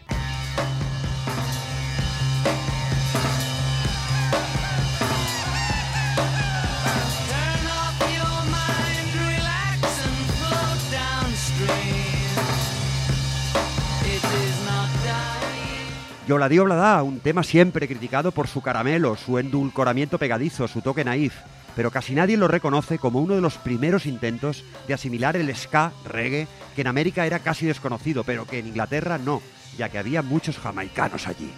Yola 16.37 16.75
da, 16.75 17.03
un 17.03 17.19
tema 17.19 17.43
siempre 17.43 17.89
criticado 17.89 18.31
por 18.31 18.47
su 18.47 18.61
caramelo, 18.61 19.17
su 19.17 19.37
endulcoramiento 19.37 20.17
pegadizo, 20.17 20.67
su 20.69 20.81
toque 20.81 21.03
naif, 21.03 21.33
pero 21.75 21.91
casi 21.91 22.15
nadie 22.15 22.37
lo 22.37 22.47
reconoce 22.47 22.99
como 22.99 23.19
uno 23.19 23.35
de 23.35 23.41
los 23.41 23.57
primeros 23.57 24.05
intentos 24.05 24.63
de 24.87 24.93
asimilar 24.93 25.35
el 25.35 25.53
ska, 25.53 25.91
reggae, 26.05 26.47
que 26.73 26.81
en 26.81 26.87
América 26.87 27.25
era 27.25 27.39
casi 27.39 27.65
desconocido, 27.65 28.23
pero 28.23 28.45
que 28.45 28.59
en 28.59 28.67
Inglaterra 28.67 29.17
no, 29.17 29.41
ya 29.77 29.89
que 29.89 29.97
había 29.97 30.21
muchos 30.21 30.57
jamaicanos 30.57 31.27
allí. 31.27 31.51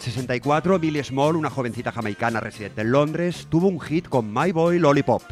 El 0.00 0.04
64, 0.04 0.78
Billy 0.78 1.04
Small, 1.04 1.36
una 1.36 1.50
jovencita 1.50 1.92
jamaicana 1.92 2.40
residente 2.40 2.80
en 2.80 2.90
Londres, 2.90 3.46
tuvo 3.50 3.68
un 3.68 3.78
hit 3.80 4.08
con 4.08 4.32
My 4.32 4.50
Boy 4.50 4.78
Lollipop. 4.78 5.22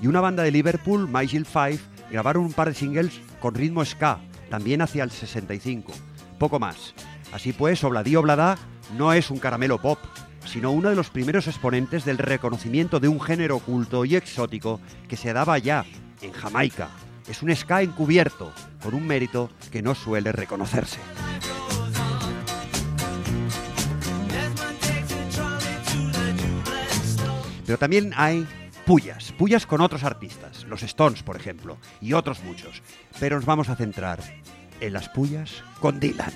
Y 0.00 0.06
una 0.06 0.20
banda 0.20 0.44
de 0.44 0.52
Liverpool, 0.52 1.08
My 1.08 1.26
Jill 1.26 1.44
Five, 1.44 1.80
grabaron 2.12 2.44
un 2.44 2.52
par 2.52 2.68
de 2.68 2.74
singles 2.74 3.20
con 3.40 3.56
ritmo 3.56 3.84
ska, 3.84 4.20
también 4.50 4.82
hacia 4.82 5.02
el 5.02 5.10
65. 5.10 5.92
Poco 6.38 6.60
más. 6.60 6.94
Así 7.32 7.52
pues, 7.52 7.82
Obladí 7.82 8.14
Oblada 8.14 8.56
no 8.96 9.12
es 9.12 9.30
un 9.30 9.38
caramelo 9.40 9.80
pop, 9.80 9.98
sino 10.46 10.70
uno 10.70 10.90
de 10.90 10.96
los 10.96 11.10
primeros 11.10 11.48
exponentes 11.48 12.04
del 12.04 12.18
reconocimiento 12.18 13.00
de 13.00 13.08
un 13.08 13.20
género 13.20 13.56
oculto 13.56 14.04
y 14.04 14.14
exótico 14.14 14.80
que 15.08 15.16
se 15.16 15.32
daba 15.32 15.58
ya 15.58 15.84
en 16.22 16.30
Jamaica. 16.30 16.88
Es 17.26 17.42
un 17.42 17.54
ska 17.54 17.82
encubierto, 17.82 18.52
con 18.80 18.94
un 18.94 19.06
mérito 19.06 19.50
que 19.72 19.82
no 19.82 19.96
suele 19.96 20.30
reconocerse. 20.30 21.00
Pero 27.66 27.78
también 27.78 28.12
hay 28.16 28.46
pullas, 28.84 29.32
pullas 29.32 29.66
con 29.66 29.80
otros 29.80 30.04
artistas, 30.04 30.64
los 30.64 30.82
Stones, 30.82 31.22
por 31.22 31.36
ejemplo, 31.36 31.78
y 32.00 32.12
otros 32.12 32.42
muchos. 32.44 32.82
Pero 33.18 33.36
nos 33.36 33.46
vamos 33.46 33.68
a 33.68 33.76
centrar 33.76 34.20
en 34.80 34.92
las 34.92 35.08
pullas 35.08 35.62
con 35.80 36.00
Dylan. 36.00 36.32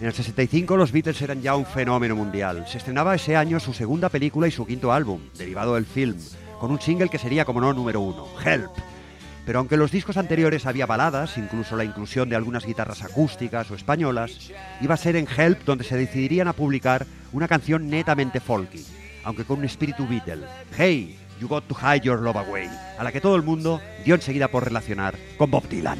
En 0.00 0.06
el 0.06 0.12
65 0.12 0.76
los 0.76 0.92
Beatles 0.92 1.20
eran 1.22 1.42
ya 1.42 1.56
un 1.56 1.66
fenómeno 1.66 2.14
mundial. 2.14 2.64
Se 2.68 2.78
estrenaba 2.78 3.16
ese 3.16 3.36
año 3.36 3.58
su 3.58 3.74
segunda 3.74 4.08
película 4.08 4.46
y 4.46 4.52
su 4.52 4.64
quinto 4.64 4.92
álbum, 4.92 5.20
derivado 5.36 5.74
del 5.74 5.86
film, 5.86 6.16
con 6.60 6.70
un 6.70 6.80
single 6.80 7.08
que 7.08 7.18
sería 7.18 7.44
como 7.44 7.60
no 7.60 7.72
número 7.72 8.00
uno, 8.00 8.26
Help, 8.44 8.70
pero 9.48 9.60
aunque 9.60 9.76
en 9.76 9.80
los 9.80 9.90
discos 9.90 10.18
anteriores 10.18 10.66
había 10.66 10.84
baladas, 10.84 11.38
incluso 11.38 11.74
la 11.74 11.84
inclusión 11.84 12.28
de 12.28 12.36
algunas 12.36 12.66
guitarras 12.66 13.02
acústicas 13.02 13.70
o 13.70 13.74
españolas, 13.74 14.50
iba 14.82 14.92
a 14.92 14.98
ser 14.98 15.16
en 15.16 15.26
Help 15.26 15.64
donde 15.64 15.84
se 15.84 15.96
decidirían 15.96 16.48
a 16.48 16.52
publicar 16.52 17.06
una 17.32 17.48
canción 17.48 17.88
netamente 17.88 18.40
folky, 18.40 18.84
aunque 19.24 19.46
con 19.46 19.60
un 19.60 19.64
espíritu 19.64 20.06
Beatle. 20.06 20.44
Hey, 20.76 21.18
you 21.40 21.48
got 21.48 21.66
to 21.66 21.74
hide 21.74 22.02
your 22.02 22.20
love 22.20 22.36
away, 22.36 22.68
a 22.98 23.02
la 23.02 23.10
que 23.10 23.22
todo 23.22 23.36
el 23.36 23.42
mundo 23.42 23.80
dio 24.04 24.16
enseguida 24.16 24.48
por 24.48 24.64
relacionar 24.64 25.16
con 25.38 25.50
Bob 25.50 25.66
Dylan. 25.66 25.98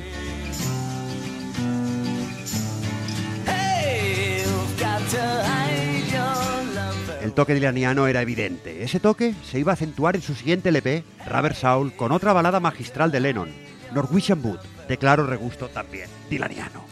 El 7.29 7.35
toque 7.35 7.53
dilaniano 7.53 8.07
era 8.07 8.23
evidente. 8.23 8.83
Ese 8.83 9.01
toque 9.01 9.35
se 9.45 9.59
iba 9.59 9.71
a 9.71 9.75
acentuar 9.75 10.17
en 10.17 10.23
su 10.23 10.35
siguiente 10.35 10.71
LP, 10.71 11.05
Rubber 11.27 11.55
Soul, 11.55 11.93
con 11.93 12.11
otra 12.11 12.33
balada 12.33 12.59
magistral 12.59 13.13
de 13.13 13.21
Lennon, 13.21 13.51
Norwegian 13.95 14.43
Wood, 14.43 14.61
de 14.89 14.97
claro 14.97 15.27
regusto 15.27 15.69
también 15.69 16.09
dilaniano. 16.31 16.87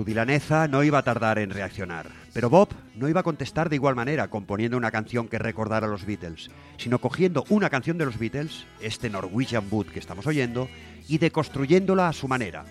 Su 0.00 0.04
dilaneza 0.06 0.66
no 0.66 0.82
iba 0.82 0.96
a 0.96 1.02
tardar 1.02 1.38
en 1.38 1.50
reaccionar, 1.50 2.06
pero 2.32 2.48
Bob 2.48 2.70
no 2.94 3.06
iba 3.10 3.20
a 3.20 3.22
contestar 3.22 3.68
de 3.68 3.76
igual 3.76 3.94
manera 3.94 4.30
componiendo 4.30 4.78
una 4.78 4.90
canción 4.90 5.28
que 5.28 5.38
recordara 5.38 5.86
a 5.86 5.90
los 5.90 6.06
Beatles, 6.06 6.50
sino 6.78 7.00
cogiendo 7.00 7.44
una 7.50 7.68
canción 7.68 7.98
de 7.98 8.06
los 8.06 8.18
Beatles, 8.18 8.64
este 8.80 9.10
Norwegian 9.10 9.66
Wood 9.70 9.88
que 9.88 9.98
estamos 9.98 10.26
oyendo, 10.26 10.70
y 11.06 11.18
deconstruyéndola 11.18 12.08
a 12.08 12.14
su 12.14 12.28
manera. 12.28 12.64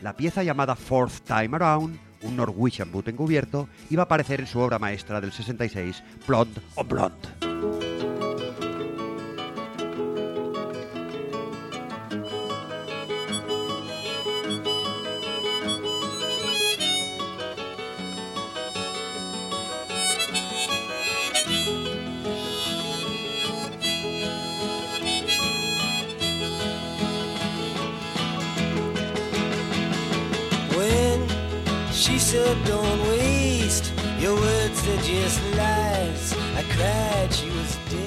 La 0.00 0.12
pieza 0.12 0.44
llamada 0.44 0.76
Fourth 0.76 1.24
Time 1.26 1.56
Around, 1.56 1.98
un 2.22 2.36
Norwegian 2.36 2.94
Wood 2.94 3.08
encubierto, 3.08 3.68
iba 3.90 4.02
a 4.02 4.04
aparecer 4.04 4.38
en 4.38 4.46
su 4.46 4.60
obra 4.60 4.78
maestra 4.78 5.20
del 5.20 5.32
66, 5.32 6.04
Blonde 6.24 6.60
on 6.76 6.86
Blonde. 6.86 7.85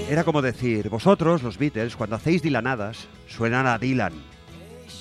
Era 0.09 0.23
como 0.23 0.41
decir, 0.41 0.89
vosotros, 0.89 1.43
los 1.43 1.57
Beatles, 1.57 1.95
cuando 1.95 2.15
hacéis 2.15 2.41
dilanadas, 2.41 3.07
suenan 3.27 3.67
a 3.67 3.77
Dylan. 3.77 4.13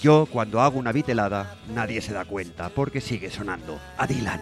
Yo, 0.02 0.26
cuando 0.30 0.60
hago 0.60 0.78
una 0.78 0.92
vitelada, 0.92 1.56
nadie 1.74 2.00
se 2.00 2.12
da 2.12 2.24
cuenta, 2.24 2.68
porque 2.68 3.00
sigue 3.00 3.30
sonando 3.30 3.80
a 3.96 4.06
Dylan. 4.06 4.40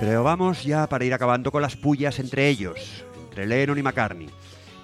Pero 0.00 0.22
vamos 0.22 0.62
ya 0.62 0.88
para 0.88 1.04
ir 1.04 1.12
acabando 1.12 1.50
con 1.50 1.60
las 1.60 1.76
pullas 1.76 2.20
entre 2.20 2.48
ellos, 2.48 3.04
entre 3.24 3.46
Lennon 3.46 3.78
y 3.78 3.82
McCartney. 3.82 4.28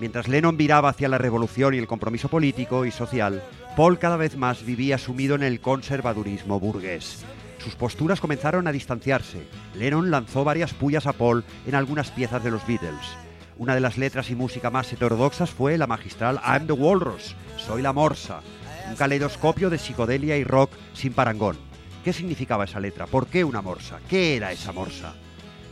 Mientras 0.00 0.28
Lennon 0.28 0.56
viraba 0.56 0.88
hacia 0.88 1.08
la 1.08 1.18
revolución 1.18 1.74
y 1.74 1.78
el 1.78 1.86
compromiso 1.86 2.28
político 2.28 2.84
y 2.84 2.90
social, 2.90 3.42
Paul 3.76 3.98
cada 3.98 4.16
vez 4.16 4.36
más 4.36 4.64
vivía 4.64 4.98
sumido 4.98 5.36
en 5.36 5.42
el 5.42 5.60
conservadurismo 5.60 6.58
burgués. 6.58 7.24
Sus 7.58 7.76
posturas 7.76 8.20
comenzaron 8.20 8.66
a 8.66 8.72
distanciarse. 8.72 9.46
Lennon 9.74 10.10
lanzó 10.10 10.44
varias 10.44 10.74
pullas 10.74 11.06
a 11.06 11.12
Paul 11.12 11.44
en 11.66 11.74
algunas 11.74 12.10
piezas 12.10 12.42
de 12.42 12.50
los 12.50 12.66
Beatles. 12.66 13.16
Una 13.56 13.74
de 13.74 13.80
las 13.80 13.96
letras 13.96 14.30
y 14.30 14.34
música 14.34 14.68
más 14.68 14.92
heterodoxas 14.92 15.50
fue 15.50 15.78
la 15.78 15.86
magistral 15.86 16.40
I'm 16.44 16.66
the 16.66 16.72
Walrus, 16.72 17.36
Soy 17.56 17.82
la 17.82 17.92
Morsa, 17.92 18.40
un 18.88 18.96
caleidoscopio 18.96 19.70
de 19.70 19.78
psicodelia 19.78 20.36
y 20.36 20.44
rock 20.44 20.72
sin 20.92 21.12
parangón. 21.12 21.56
¿Qué 22.04 22.12
significaba 22.12 22.64
esa 22.64 22.80
letra? 22.80 23.06
¿Por 23.06 23.28
qué 23.28 23.44
una 23.44 23.62
morsa? 23.62 23.98
¿Qué 24.10 24.36
era 24.36 24.52
esa 24.52 24.72
morsa? 24.72 25.14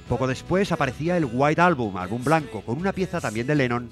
Poco 0.09 0.27
después 0.27 0.73
aparecía 0.73 1.17
el 1.17 1.29
White 1.31 1.61
Album, 1.61 1.97
álbum 1.97 2.25
blanco, 2.25 2.63
con 2.63 2.79
una 2.79 2.93
pieza 2.93 3.21
también 3.21 3.47
de 3.47 3.55
Lennon, 3.55 3.91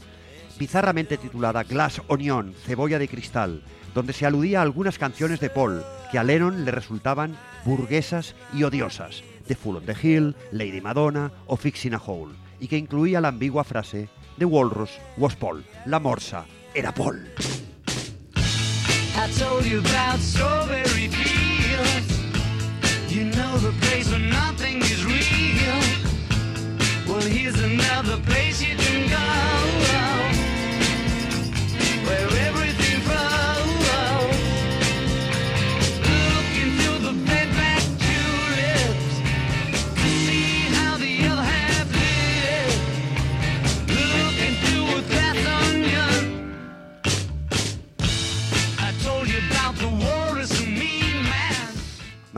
bizarramente 0.60 1.16
titulada 1.16 1.62
Glass 1.64 2.02
Onion, 2.06 2.54
cebolla 2.66 2.98
de 2.98 3.08
cristal, 3.08 3.62
donde 3.94 4.12
se 4.12 4.26
aludía 4.26 4.58
a 4.58 4.62
algunas 4.62 4.98
canciones 4.98 5.40
de 5.40 5.48
Paul 5.48 5.82
que 6.12 6.18
a 6.18 6.22
Lennon 6.22 6.66
le 6.66 6.70
resultaban 6.70 7.34
burguesas 7.64 8.34
y 8.52 8.62
odiosas, 8.62 9.24
The 9.48 9.54
Fool 9.54 9.76
on 9.76 9.86
the 9.86 9.96
Hill, 10.00 10.36
Lady 10.52 10.82
Madonna 10.82 11.32
o 11.46 11.56
Fixing 11.56 11.94
a 11.94 11.96
Hole, 11.96 12.34
y 12.60 12.68
que 12.68 12.76
incluía 12.76 13.22
la 13.22 13.28
ambigua 13.28 13.64
frase 13.64 14.10
The 14.38 14.44
Walrus 14.44 14.90
was 15.16 15.34
Paul, 15.34 15.64
la 15.86 15.98
morsa 15.98 16.44
era 16.74 16.92
Paul. 16.92 17.26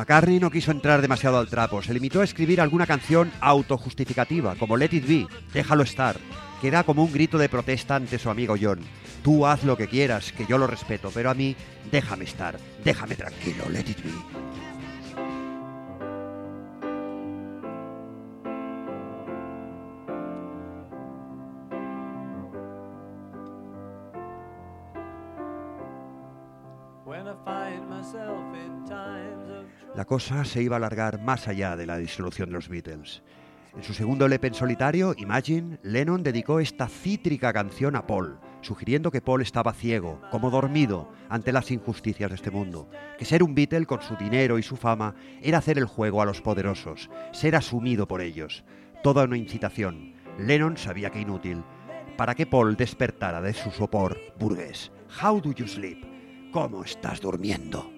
McCartney 0.03 0.41
no 0.41 0.51
quiso 0.51 0.73
entrar 0.73 1.01
demasiado 1.01 1.39
al 1.39 1.47
trapo, 1.47 1.81
se 1.81 1.95
limitó 1.95 2.23
a 2.23 2.25
escribir 2.25 2.61
alguna 2.61 2.89
canción 2.89 3.31
autojustificativa, 3.41 4.57
como 4.57 4.77
Let 4.77 4.89
It 4.91 5.07
Be, 5.07 5.29
Déjalo 5.55 5.85
estar, 5.85 6.17
que 6.61 6.67
era 6.67 6.83
como 6.83 7.05
un 7.05 7.13
grito 7.13 7.39
de 7.39 7.49
protesta 7.49 7.95
ante 7.95 8.19
su 8.19 8.29
amigo 8.29 8.57
John. 8.61 8.81
Tú 9.23 9.47
haz 9.47 9.63
lo 9.63 9.77
que 9.77 9.87
quieras, 9.87 10.33
que 10.33 10.45
yo 10.45 10.59
lo 10.59 10.67
respeto, 10.67 11.13
pero 11.15 11.31
a 11.31 11.35
mí 11.35 11.55
déjame 11.93 12.25
estar, 12.25 12.59
déjame 12.83 13.15
tranquilo, 13.15 13.63
Let 13.71 13.91
It 13.91 14.03
Be. 14.03 14.72
Cosa 30.13 30.45
se 30.45 30.63
iba 30.63 30.77
a 30.77 30.79
alargar 30.79 31.23
más 31.23 31.49
allá 31.49 31.75
de 31.75 31.87
la 31.87 31.97
disolución 31.97 32.51
de 32.51 32.57
los 32.57 32.69
Beatles. 32.69 33.23
En 33.75 33.83
su 33.83 33.95
segundo 33.95 34.27
LP 34.27 34.49
en 34.49 34.55
solitario, 34.55 35.15
Imagine, 35.17 35.79
Lennon 35.83 36.23
dedicó 36.23 36.61
esta 36.61 36.87
cítrica 36.87 37.51
canción 37.51 37.97
a 37.97 38.07
Paul, 38.07 38.39
sugiriendo 38.61 39.11
que 39.11 39.23
Paul 39.23 39.41
estaba 39.41 39.73
ciego, 39.73 40.21
como 40.31 40.51
dormido, 40.51 41.11
ante 41.31 41.51
las 41.51 41.71
injusticias 41.71 42.29
de 42.29 42.37
este 42.37 42.51
mundo, 42.51 42.91
que 43.17 43.25
ser 43.25 43.43
un 43.43 43.55
Beatle 43.55 43.87
con 43.87 44.03
su 44.03 44.15
dinero 44.17 44.59
y 44.59 44.63
su 44.63 44.77
fama 44.77 45.15
era 45.41 45.57
hacer 45.57 45.79
el 45.79 45.87
juego 45.87 46.21
a 46.21 46.27
los 46.27 46.43
poderosos, 46.43 47.09
ser 47.33 47.57
asumido 47.57 48.07
por 48.07 48.21
ellos, 48.21 48.65
toda 49.03 49.25
una 49.25 49.39
incitación. 49.39 50.13
Lennon 50.39 50.77
sabía 50.77 51.09
que 51.09 51.23
inútil, 51.23 51.65
para 52.19 52.35
que 52.35 52.45
Paul 52.45 52.77
despertara 52.77 53.41
de 53.41 53.55
su 53.55 53.71
sopor 53.71 54.21
burgués. 54.39 54.93
How 55.23 55.41
do 55.41 55.53
you 55.53 55.67
sleep? 55.67 56.05
¿Cómo 56.53 56.85
estás 56.85 57.19
durmiendo? 57.23 57.92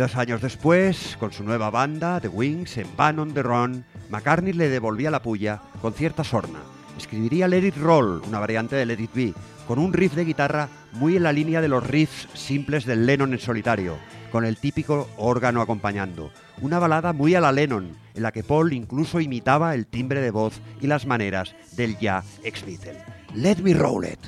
Dos 0.00 0.16
años 0.16 0.40
después, 0.40 1.18
con 1.20 1.30
su 1.30 1.44
nueva 1.44 1.68
banda, 1.68 2.20
The 2.20 2.28
Wings, 2.28 2.78
en 2.78 2.86
Van 2.96 3.18
on 3.18 3.34
the 3.34 3.42
Run, 3.42 3.84
McCartney 4.08 4.54
le 4.54 4.70
devolvía 4.70 5.10
la 5.10 5.20
puya 5.20 5.60
con 5.82 5.92
cierta 5.92 6.24
sorna. 6.24 6.60
Escribiría 6.96 7.46
Let 7.46 7.66
It 7.66 7.76
Roll, 7.76 8.22
una 8.26 8.38
variante 8.38 8.76
de 8.76 8.86
Let 8.86 8.98
It 8.98 9.10
Be, 9.12 9.34
con 9.68 9.78
un 9.78 9.92
riff 9.92 10.14
de 10.14 10.24
guitarra 10.24 10.70
muy 10.92 11.16
en 11.16 11.22
la 11.24 11.34
línea 11.34 11.60
de 11.60 11.68
los 11.68 11.86
riffs 11.86 12.28
simples 12.32 12.86
del 12.86 13.04
Lennon 13.04 13.34
en 13.34 13.40
solitario, 13.40 13.98
con 14.32 14.46
el 14.46 14.56
típico 14.56 15.06
órgano 15.18 15.60
acompañando. 15.60 16.30
Una 16.62 16.78
balada 16.78 17.12
muy 17.12 17.34
a 17.34 17.42
la 17.42 17.52
Lennon, 17.52 17.94
en 18.14 18.22
la 18.22 18.32
que 18.32 18.42
Paul 18.42 18.72
incluso 18.72 19.20
imitaba 19.20 19.74
el 19.74 19.86
timbre 19.86 20.22
de 20.22 20.30
voz 20.30 20.62
y 20.80 20.86
las 20.86 21.04
maneras 21.04 21.54
del 21.72 21.98
ya 21.98 22.24
ex 22.42 22.64
Beatle. 22.64 23.04
Let 23.34 23.58
me 23.58 23.74
roll 23.74 24.06
it. 24.06 24.18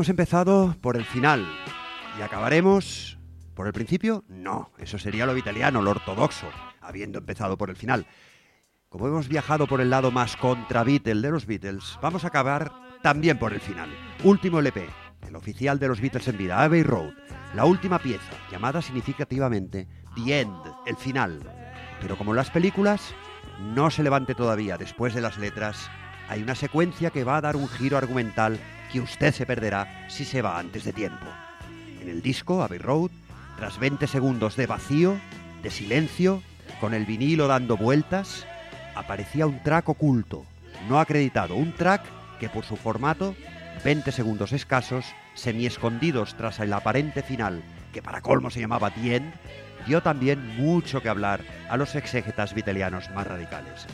Hemos 0.00 0.08
empezado 0.08 0.74
por 0.80 0.96
el 0.96 1.04
final. 1.04 1.46
¿Y 2.18 2.22
acabaremos 2.22 3.18
por 3.52 3.66
el 3.66 3.74
principio? 3.74 4.24
No, 4.28 4.70
eso 4.78 4.98
sería 4.98 5.26
lo 5.26 5.36
italiano, 5.36 5.82
lo 5.82 5.90
ortodoxo, 5.90 6.46
habiendo 6.80 7.18
empezado 7.18 7.58
por 7.58 7.68
el 7.68 7.76
final. 7.76 8.06
Como 8.88 9.08
hemos 9.08 9.28
viajado 9.28 9.66
por 9.66 9.82
el 9.82 9.90
lado 9.90 10.10
más 10.10 10.38
contra 10.38 10.84
Beatle 10.84 11.20
de 11.20 11.30
los 11.30 11.44
Beatles, 11.44 11.98
vamos 12.00 12.24
a 12.24 12.28
acabar 12.28 12.72
también 13.02 13.38
por 13.38 13.52
el 13.52 13.60
final. 13.60 13.90
Último 14.24 14.60
LP, 14.60 14.88
el 15.28 15.36
oficial 15.36 15.78
de 15.78 15.88
los 15.88 16.00
Beatles 16.00 16.28
en 16.28 16.38
vida, 16.38 16.62
Abbey 16.62 16.82
Road, 16.82 17.12
la 17.54 17.66
última 17.66 17.98
pieza, 17.98 18.32
llamada 18.50 18.80
significativamente 18.80 19.86
The 20.14 20.40
End, 20.40 20.62
el 20.86 20.96
final. 20.96 21.42
Pero 22.00 22.16
como 22.16 22.30
en 22.30 22.36
las 22.36 22.50
películas, 22.50 23.14
no 23.74 23.90
se 23.90 24.02
levante 24.02 24.34
todavía. 24.34 24.78
Después 24.78 25.12
de 25.12 25.20
las 25.20 25.36
letras, 25.36 25.90
hay 26.26 26.42
una 26.42 26.54
secuencia 26.54 27.10
que 27.10 27.22
va 27.22 27.36
a 27.36 27.42
dar 27.42 27.56
un 27.56 27.68
giro 27.68 27.98
argumental 27.98 28.58
que 28.92 29.00
usted 29.00 29.32
se 29.32 29.46
perderá 29.46 30.06
si 30.08 30.24
se 30.24 30.42
va 30.42 30.58
antes 30.58 30.84
de 30.84 30.92
tiempo. 30.92 31.26
En 32.00 32.08
el 32.08 32.22
disco, 32.22 32.62
Abbey 32.62 32.78
Road, 32.78 33.10
tras 33.56 33.78
20 33.78 34.06
segundos 34.06 34.56
de 34.56 34.66
vacío, 34.66 35.18
de 35.62 35.70
silencio, 35.70 36.42
con 36.80 36.94
el 36.94 37.04
vinilo 37.04 37.46
dando 37.46 37.76
vueltas, 37.76 38.46
aparecía 38.94 39.46
un 39.46 39.62
track 39.62 39.88
oculto, 39.88 40.44
no 40.88 40.98
acreditado, 40.98 41.56
un 41.56 41.72
track 41.72 42.02
que 42.38 42.48
por 42.48 42.64
su 42.64 42.76
formato, 42.76 43.34
20 43.84 44.12
segundos 44.12 44.52
escasos, 44.52 45.04
semi 45.34 45.66
escondidos 45.66 46.36
tras 46.36 46.58
el 46.60 46.72
aparente 46.72 47.22
final, 47.22 47.62
que 47.92 48.02
para 48.02 48.22
colmo 48.22 48.50
se 48.50 48.60
llamaba 48.60 48.90
The 48.90 49.16
End, 49.16 49.34
dio 49.86 50.02
también 50.02 50.56
mucho 50.56 51.02
que 51.02 51.08
hablar 51.08 51.40
a 51.68 51.76
los 51.76 51.94
exégetas 51.94 52.54
vitelianos 52.54 53.10
más 53.10 53.26
radicales. 53.26 53.86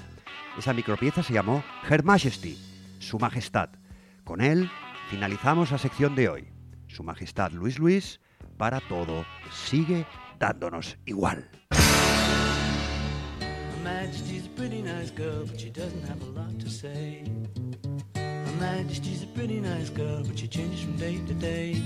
Esa 0.59 0.72
micropieza 0.72 1.22
se 1.22 1.32
llamó 1.32 1.62
Her 1.88 2.03
Majesty, 2.03 2.59
Su 2.99 3.18
Majestad. 3.18 3.70
Con 4.24 4.40
él 4.40 4.70
finalizamos 5.11 5.70
la 5.70 5.78
sección 5.78 6.14
de 6.14 6.28
hoy. 6.28 6.48
Su 6.88 7.02
Majestad 7.02 7.52
Luis 7.52 7.78
Luis, 7.78 8.20
para 8.57 8.80
todo, 8.80 9.24
sigue 9.52 10.07
dándonos 10.38 10.96
igual. 11.07 11.48
Majesty's 13.82 14.46
a 14.46 14.50
pretty 14.57 14.82
nice 14.82 15.11
girl, 15.11 15.44
but 15.46 15.59
she 15.59 15.70
doesn't 15.70 16.02
have 16.09 16.20
a 16.22 16.30
lot 16.38 16.59
to 16.59 16.68
say. 16.68 17.24
Her 18.14 18.52
Majesty's 18.61 19.22
a 19.22 19.26
pretty 19.28 19.61
nice 19.61 19.90
girl, 19.90 20.22
but 20.24 20.38
she 20.38 20.48
changes 20.48 20.80
from 20.80 20.96
day 20.96 21.18
to 21.26 21.34
day. 21.34 21.80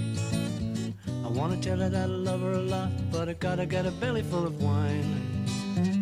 I 1.07 1.29
wanna 1.29 1.57
tell 1.57 1.79
her 1.79 1.91
that 1.91 2.03
I 2.03 2.07
love 2.07 2.41
her 2.41 2.53
a 2.53 2.63
lot, 2.63 2.91
but 3.11 3.29
I 3.29 3.35
gotta 3.35 3.67
get 3.67 3.87
a 3.87 3.91
belly 3.91 4.23
full 4.23 4.47
of 4.47 4.63
wine. 4.63 5.47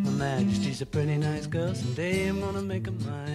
Her 0.05 0.13
Majesty's 0.13 0.83
a 0.83 0.87
pretty 0.87 1.17
nice 1.17 1.47
girl, 1.47 1.75
someday 1.75 2.29
I'm 2.29 2.41
gonna 2.41 2.63
make 2.63 2.87
her 2.87 2.93
mine. 2.93 3.29